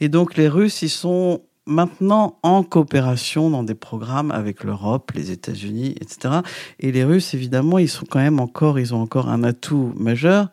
Et 0.00 0.08
donc 0.08 0.36
les 0.36 0.48
Russes, 0.48 0.82
ils 0.82 0.88
sont 0.88 1.42
maintenant 1.66 2.38
en 2.42 2.62
coopération 2.62 3.50
dans 3.50 3.62
des 3.62 3.74
programmes 3.74 4.30
avec 4.30 4.64
l'Europe, 4.64 5.12
les 5.14 5.30
États-Unis, 5.30 5.94
etc. 6.00 6.40
Et 6.80 6.90
les 6.90 7.04
Russes, 7.04 7.34
évidemment, 7.34 7.78
ils 7.78 7.88
sont 7.88 8.06
quand 8.06 8.18
même 8.18 8.40
encore, 8.40 8.78
ils 8.78 8.94
ont 8.94 9.02
encore 9.02 9.28
un 9.28 9.44
atout 9.44 9.92
majeur, 9.96 10.48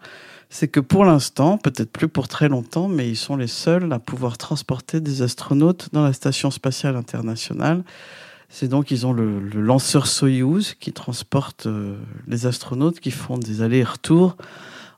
c'est 0.50 0.68
que 0.68 0.80
pour 0.80 1.06
l'instant, 1.06 1.58
peut-être 1.58 1.92
plus 1.92 2.08
pour 2.08 2.28
très 2.28 2.50
longtemps, 2.50 2.88
mais 2.88 3.10
ils 3.10 3.16
sont 3.16 3.36
les 3.36 3.48
seuls 3.48 3.92
à 3.92 4.00
pouvoir 4.00 4.38
transporter 4.38 5.02
des 5.02 5.22
astronautes 5.22 5.90
dans 5.92 6.04
la 6.04 6.14
station 6.14 6.52
spatiale 6.52 6.96
internationale. 6.96 7.84
C'est 8.50 8.68
donc 8.68 8.92
ils 8.92 9.06
ont 9.06 9.14
le, 9.14 9.40
lanceur 9.40 10.08
Soyuz 10.08 10.76
qui 10.80 10.94
transporte 10.94 11.66
euh, 11.66 11.98
les 12.28 12.46
astronautes 12.46 13.00
qui 13.00 13.12
font 13.12 13.38
des 13.38 13.62
allers-retours 13.62 14.38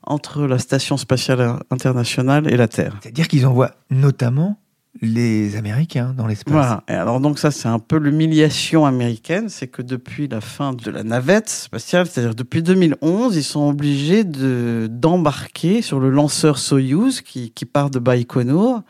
entre 0.02 0.42
la 0.42 0.58
station 0.58 0.96
spatiale 0.96 1.58
internationale 1.70 2.52
et 2.52 2.56
la 2.56 2.68
Terre. 2.68 2.96
C'est-à-dire 3.02 3.28
qu'ils 3.28 3.46
envoient 3.46 3.74
notamment 3.90 4.58
les 5.00 5.56
Américains 5.56 6.14
dans 6.16 6.26
l'espace. 6.26 6.52
Voilà. 6.52 6.82
Et 6.88 6.92
alors 6.92 7.20
donc 7.20 7.38
ça 7.38 7.50
c'est 7.50 7.68
un 7.68 7.78
peu 7.78 7.98
l'humiliation 7.98 8.86
américaine, 8.86 9.48
c'est 9.48 9.68
que 9.68 9.82
depuis 9.82 10.28
la 10.28 10.40
fin 10.40 10.72
de 10.72 10.90
la 10.90 11.02
navette 11.02 11.48
spatiale, 11.48 12.06
c'est-à-dire 12.06 12.34
depuis 12.34 12.62
2011, 12.62 13.36
ils 13.36 13.44
sont 13.44 13.68
obligés 13.68 14.24
de 14.24 14.88
d'embarquer 14.90 15.82
sur 15.82 16.00
le 16.00 16.10
lanceur 16.10 16.58
Soyuz 16.58 17.20
qui, 17.20 17.50
qui 17.50 17.64
part 17.64 17.90
de 17.90 17.98
Baïkonour. 17.98 18.82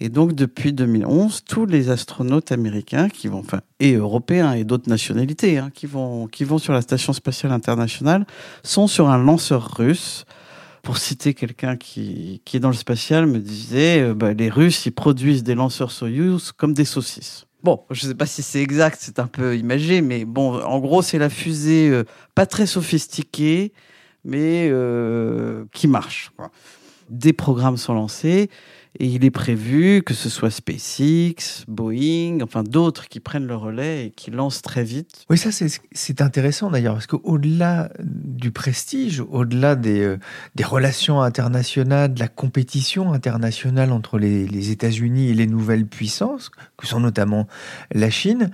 Et 0.00 0.10
donc 0.10 0.34
depuis 0.34 0.72
2011, 0.72 1.42
tous 1.44 1.66
les 1.66 1.90
astronautes 1.90 2.52
américains 2.52 3.08
qui 3.08 3.26
vont, 3.26 3.40
enfin 3.40 3.62
et 3.80 3.94
européens 3.94 4.52
et 4.52 4.62
d'autres 4.62 4.88
nationalités, 4.88 5.58
hein, 5.58 5.70
qui 5.74 5.86
vont 5.86 6.28
qui 6.28 6.44
vont 6.44 6.58
sur 6.58 6.72
la 6.72 6.82
station 6.82 7.12
spatiale 7.12 7.50
internationale, 7.50 8.24
sont 8.62 8.86
sur 8.86 9.08
un 9.08 9.18
lanceur 9.18 9.76
russe 9.76 10.24
pour 10.82 10.98
citer 10.98 11.34
quelqu'un 11.34 11.76
qui, 11.76 12.42
qui 12.44 12.56
est 12.56 12.60
dans 12.60 12.68
le 12.68 12.74
spatial, 12.74 13.26
me 13.26 13.38
disait 13.38 14.00
euh, 14.00 14.14
bah, 14.14 14.32
les 14.32 14.48
Russes, 14.48 14.86
ils 14.86 14.92
produisent 14.92 15.42
des 15.42 15.54
lanceurs 15.54 15.90
Soyuz 15.90 16.52
comme 16.52 16.72
des 16.72 16.84
saucisses. 16.84 17.46
Bon, 17.62 17.80
je 17.90 18.06
ne 18.06 18.12
sais 18.12 18.16
pas 18.16 18.26
si 18.26 18.42
c'est 18.42 18.62
exact, 18.62 18.98
c'est 19.00 19.18
un 19.18 19.26
peu 19.26 19.56
imagé, 19.56 20.00
mais 20.00 20.24
bon, 20.24 20.60
en 20.62 20.78
gros, 20.78 21.02
c'est 21.02 21.18
la 21.18 21.28
fusée 21.28 21.88
euh, 21.90 22.04
pas 22.34 22.46
très 22.46 22.66
sophistiquée, 22.66 23.72
mais 24.24 24.68
euh, 24.70 25.64
qui 25.72 25.88
marche. 25.88 26.30
Des 27.10 27.32
programmes 27.32 27.76
sont 27.76 27.94
lancés. 27.94 28.48
Et 29.00 29.06
il 29.06 29.24
est 29.24 29.30
prévu 29.30 30.02
que 30.04 30.12
ce 30.12 30.28
soit 30.28 30.50
SpaceX, 30.50 31.64
Boeing, 31.68 32.40
enfin 32.42 32.64
d'autres 32.64 33.08
qui 33.08 33.20
prennent 33.20 33.46
le 33.46 33.54
relais 33.54 34.06
et 34.06 34.10
qui 34.10 34.32
lancent 34.32 34.60
très 34.60 34.82
vite. 34.82 35.24
Oui, 35.30 35.38
ça 35.38 35.50
c'est 35.52 36.20
intéressant 36.20 36.70
d'ailleurs, 36.70 36.94
parce 36.94 37.06
qu'au-delà 37.06 37.90
du 38.02 38.50
prestige, 38.50 39.20
au-delà 39.20 39.76
des, 39.76 40.00
euh, 40.00 40.18
des, 40.56 40.64
relations 40.64 41.22
internationales, 41.22 42.12
de 42.12 42.18
la 42.18 42.26
compétition 42.26 43.12
internationale 43.12 43.92
entre 43.92 44.18
les, 44.18 44.48
les 44.48 44.70
États-Unis 44.72 45.28
et 45.28 45.34
les 45.34 45.46
nouvelles 45.46 45.86
puissances, 45.86 46.50
que 46.76 46.86
sont 46.86 47.00
notamment 47.00 47.46
la 47.92 48.10
Chine, 48.10 48.50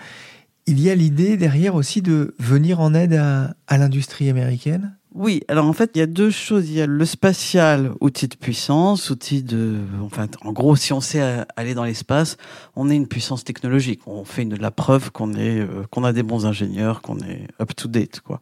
il 0.66 0.80
y 0.80 0.90
a 0.90 0.94
l'idée 0.94 1.36
derrière 1.36 1.74
aussi 1.74 2.02
de 2.02 2.34
venir 2.38 2.80
en 2.80 2.94
aide 2.94 3.14
à, 3.14 3.54
à 3.66 3.78
l'industrie 3.78 4.28
américaine? 4.28 4.96
Oui, 5.14 5.42
alors 5.46 5.66
en 5.66 5.72
fait, 5.72 5.92
il 5.94 6.00
y 6.00 6.02
a 6.02 6.06
deux 6.06 6.30
choses. 6.30 6.68
Il 6.68 6.74
y 6.74 6.80
a 6.80 6.86
le 6.86 7.04
spatial, 7.04 7.92
outil 8.00 8.26
de 8.26 8.34
puissance, 8.34 9.10
outil 9.10 9.44
de. 9.44 9.78
Enfin, 10.02 10.26
en 10.42 10.52
gros, 10.52 10.74
si 10.74 10.92
on 10.92 11.00
sait 11.00 11.44
aller 11.54 11.74
dans 11.74 11.84
l'espace, 11.84 12.36
on 12.74 12.90
est 12.90 12.96
une 12.96 13.06
puissance 13.06 13.44
technologique. 13.44 14.00
On 14.06 14.24
fait 14.24 14.42
une, 14.42 14.56
la 14.56 14.72
preuve 14.72 15.12
qu'on 15.12 15.34
est, 15.34 15.60
euh, 15.60 15.84
qu'on 15.90 16.02
a 16.02 16.12
des 16.12 16.24
bons 16.24 16.46
ingénieurs, 16.46 17.00
qu'on 17.00 17.18
est 17.18 17.46
up 17.60 17.76
to 17.76 17.86
date, 17.86 18.20
quoi. 18.20 18.40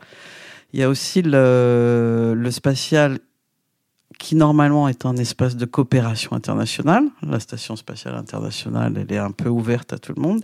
Il 0.73 0.81
y 0.81 0.83
a 0.83 0.89
aussi 0.89 1.21
le, 1.21 2.33
le 2.35 2.51
spatial 2.51 3.19
qui 4.19 4.35
normalement 4.35 4.89
est 4.89 5.05
un 5.05 5.17
espace 5.19 5.57
de 5.57 5.67
coopération 5.67 6.33
internationale. 6.33 7.05
La 7.23 7.41
station 7.41 7.77
spatiale 7.77 8.15
internationale, 8.15 8.95
elle 8.97 9.15
est 9.15 9.19
un 9.19 9.33
peu 9.33 9.51
ouverte 9.51 9.93
à 9.93 9.99
tout 9.99 10.15
le 10.17 10.23
monde. 10.23 10.43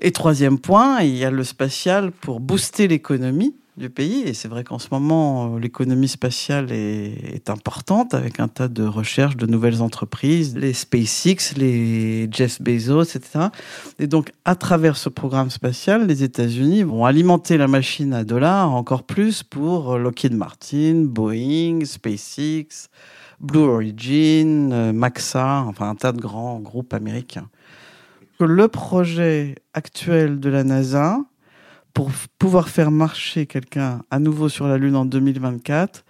Et 0.00 0.10
troisième 0.10 0.58
point, 0.58 1.02
il 1.02 1.14
y 1.14 1.24
a 1.24 1.30
le 1.30 1.44
spatial 1.44 2.10
pour 2.10 2.40
booster 2.40 2.88
l'économie 2.88 3.54
du 3.76 3.90
pays. 3.90 4.22
Et 4.22 4.34
c'est 4.34 4.48
vrai 4.48 4.64
qu'en 4.64 4.78
ce 4.78 4.88
moment, 4.90 5.56
l'économie 5.56 6.08
spatiale 6.08 6.70
est, 6.72 7.50
importante 7.50 8.14
avec 8.14 8.40
un 8.40 8.48
tas 8.48 8.68
de 8.68 8.84
recherches 8.84 9.36
de 9.36 9.44
nouvelles 9.44 9.82
entreprises, 9.82 10.56
les 10.56 10.72
SpaceX, 10.72 11.54
les 11.56 12.26
Jeff 12.30 12.62
Bezos, 12.62 13.02
etc. 13.02 13.48
Et 13.98 14.06
donc, 14.06 14.32
à 14.46 14.54
travers 14.54 14.96
ce 14.96 15.10
programme 15.10 15.50
spatial, 15.50 16.06
les 16.06 16.22
États-Unis 16.22 16.84
vont 16.84 17.04
alimenter 17.04 17.58
la 17.58 17.68
machine 17.68 18.14
à 18.14 18.24
dollars 18.24 18.72
encore 18.72 19.02
plus 19.02 19.42
pour 19.42 19.98
Lockheed 19.98 20.32
Martin, 20.32 21.04
Boeing, 21.06 21.84
SpaceX, 21.84 22.88
Blue 23.40 23.60
Origin, 23.60 24.92
Maxa, 24.92 25.64
enfin 25.68 25.90
un 25.90 25.94
tas 25.94 26.12
de 26.12 26.20
grands 26.20 26.60
groupes 26.60 26.94
américains. 26.94 27.48
Le 28.40 28.68
projet 28.68 29.56
actuel 29.74 30.40
de 30.40 30.48
la 30.48 30.64
NASA, 30.64 31.18
pour 31.94 32.10
pouvoir 32.38 32.68
faire 32.68 32.90
marcher 32.90 33.46
quelqu'un 33.46 34.02
à 34.10 34.18
nouveau 34.18 34.48
sur 34.48 34.66
la 34.66 34.76
Lune 34.76 34.96
en 34.96 35.04
2024, 35.04 36.04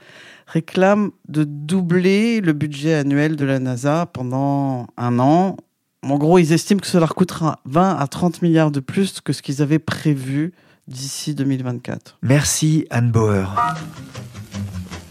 réclame 0.47 1.11
de 1.29 1.45
doubler 1.45 2.41
le 2.41 2.55
budget 2.55 2.95
annuel 2.95 3.37
de 3.37 3.45
la 3.45 3.59
NASA 3.59 4.07
pendant 4.07 4.87
un 4.97 5.19
an. 5.19 5.57
En 6.03 6.19
gros, 6.19 6.39
ils 6.39 6.53
estiment 6.53 6.81
que 6.81 6.87
cela 6.87 7.07
coûtera 7.07 7.61
20 7.67 7.97
à 7.97 8.07
30 8.07 8.43
milliards 8.43 8.71
de 8.71 8.81
plus 8.81 9.21
que 9.21 9.33
ce 9.33 9.43
qu'ils 9.43 9.63
avaient 9.63 9.79
prévu 9.79 10.53
d'ici 10.89 11.35
2024. 11.35 12.19
Merci 12.23 12.87
Anne 12.91 13.11
Bauer. 13.11 13.55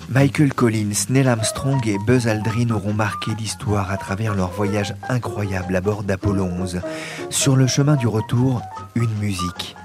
Michael 0.10 0.54
Collins, 0.54 1.06
Neil 1.10 1.28
Armstrong 1.28 1.88
et 1.88 1.98
Buzz 2.06 2.28
Aldrin 2.28 2.70
auront 2.70 2.94
marqué 2.94 3.32
l'histoire 3.40 3.92
à 3.92 3.98
travers 3.98 4.36
leur 4.36 4.52
voyage 4.52 4.94
incroyable 5.10 5.76
à 5.76 5.82
bord 5.82 6.04
d'Apollo 6.04 6.44
11. 6.44 6.82
Sur 7.30 7.56
le 7.56 7.66
chemin 7.66 7.96
du 7.96 8.06
retour, 8.06 8.62
une 8.96 9.14
musique 9.20 9.76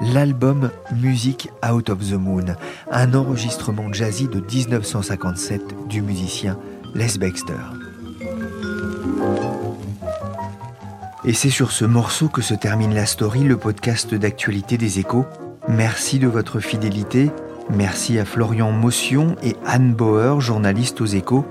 l'album 0.00 0.70
Music 0.94 1.50
Out 1.68 1.90
of 1.90 1.98
the 1.98 2.14
Moon, 2.14 2.44
un 2.90 3.14
enregistrement 3.14 3.92
jazzy 3.92 4.28
de 4.28 4.40
1957 4.40 5.88
du 5.88 6.02
musicien 6.02 6.58
Les 6.94 7.18
Baxter. 7.18 7.54
Et 11.24 11.32
c'est 11.32 11.50
sur 11.50 11.72
ce 11.72 11.84
morceau 11.84 12.28
que 12.28 12.42
se 12.42 12.54
termine 12.54 12.94
la 12.94 13.06
story, 13.06 13.42
le 13.42 13.56
podcast 13.56 14.14
d'actualité 14.14 14.76
des 14.76 15.00
échos. 15.00 15.26
Merci 15.68 16.18
de 16.18 16.28
votre 16.28 16.60
fidélité. 16.60 17.30
Merci 17.68 18.18
à 18.18 18.24
Florian 18.24 18.70
Motion 18.70 19.34
et 19.42 19.56
Anne 19.66 19.92
Bauer, 19.92 20.40
journalistes 20.40 21.00
aux 21.00 21.06
échos. 21.06 21.44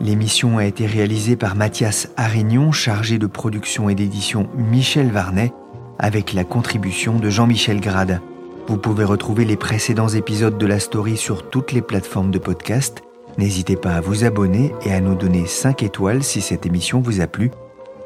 L'émission 0.00 0.58
a 0.58 0.64
été 0.64 0.86
réalisée 0.86 1.36
par 1.36 1.54
Mathias 1.54 2.08
Arignon, 2.16 2.72
chargé 2.72 3.18
de 3.18 3.26
production 3.26 3.88
et 3.88 3.94
d'édition 3.94 4.48
Michel 4.56 5.10
Varnet 5.12 5.52
avec 6.00 6.32
la 6.32 6.44
contribution 6.44 7.18
de 7.18 7.30
Jean-Michel 7.30 7.80
Grade. 7.80 8.20
Vous 8.66 8.76
pouvez 8.76 9.04
retrouver 9.04 9.44
les 9.44 9.56
précédents 9.56 10.08
épisodes 10.08 10.58
de 10.58 10.66
la 10.66 10.80
story 10.80 11.16
sur 11.16 11.48
toutes 11.48 11.72
les 11.72 11.82
plateformes 11.82 12.30
de 12.30 12.38
podcast. 12.38 13.02
N'hésitez 13.38 13.76
pas 13.76 13.94
à 13.94 14.00
vous 14.00 14.24
abonner 14.24 14.72
et 14.84 14.92
à 14.92 15.00
nous 15.00 15.14
donner 15.14 15.46
5 15.46 15.82
étoiles 15.82 16.22
si 16.22 16.40
cette 16.40 16.66
émission 16.66 17.00
vous 17.00 17.20
a 17.20 17.26
plu. 17.26 17.50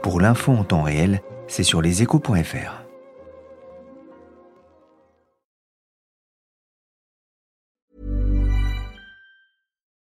Pour 0.02 0.20
l'info 0.20 0.52
en 0.52 0.64
temps 0.64 0.82
réel, 0.82 1.22
c'est 1.48 1.62
sur 1.62 1.80
leséchos.fr. 1.80 2.83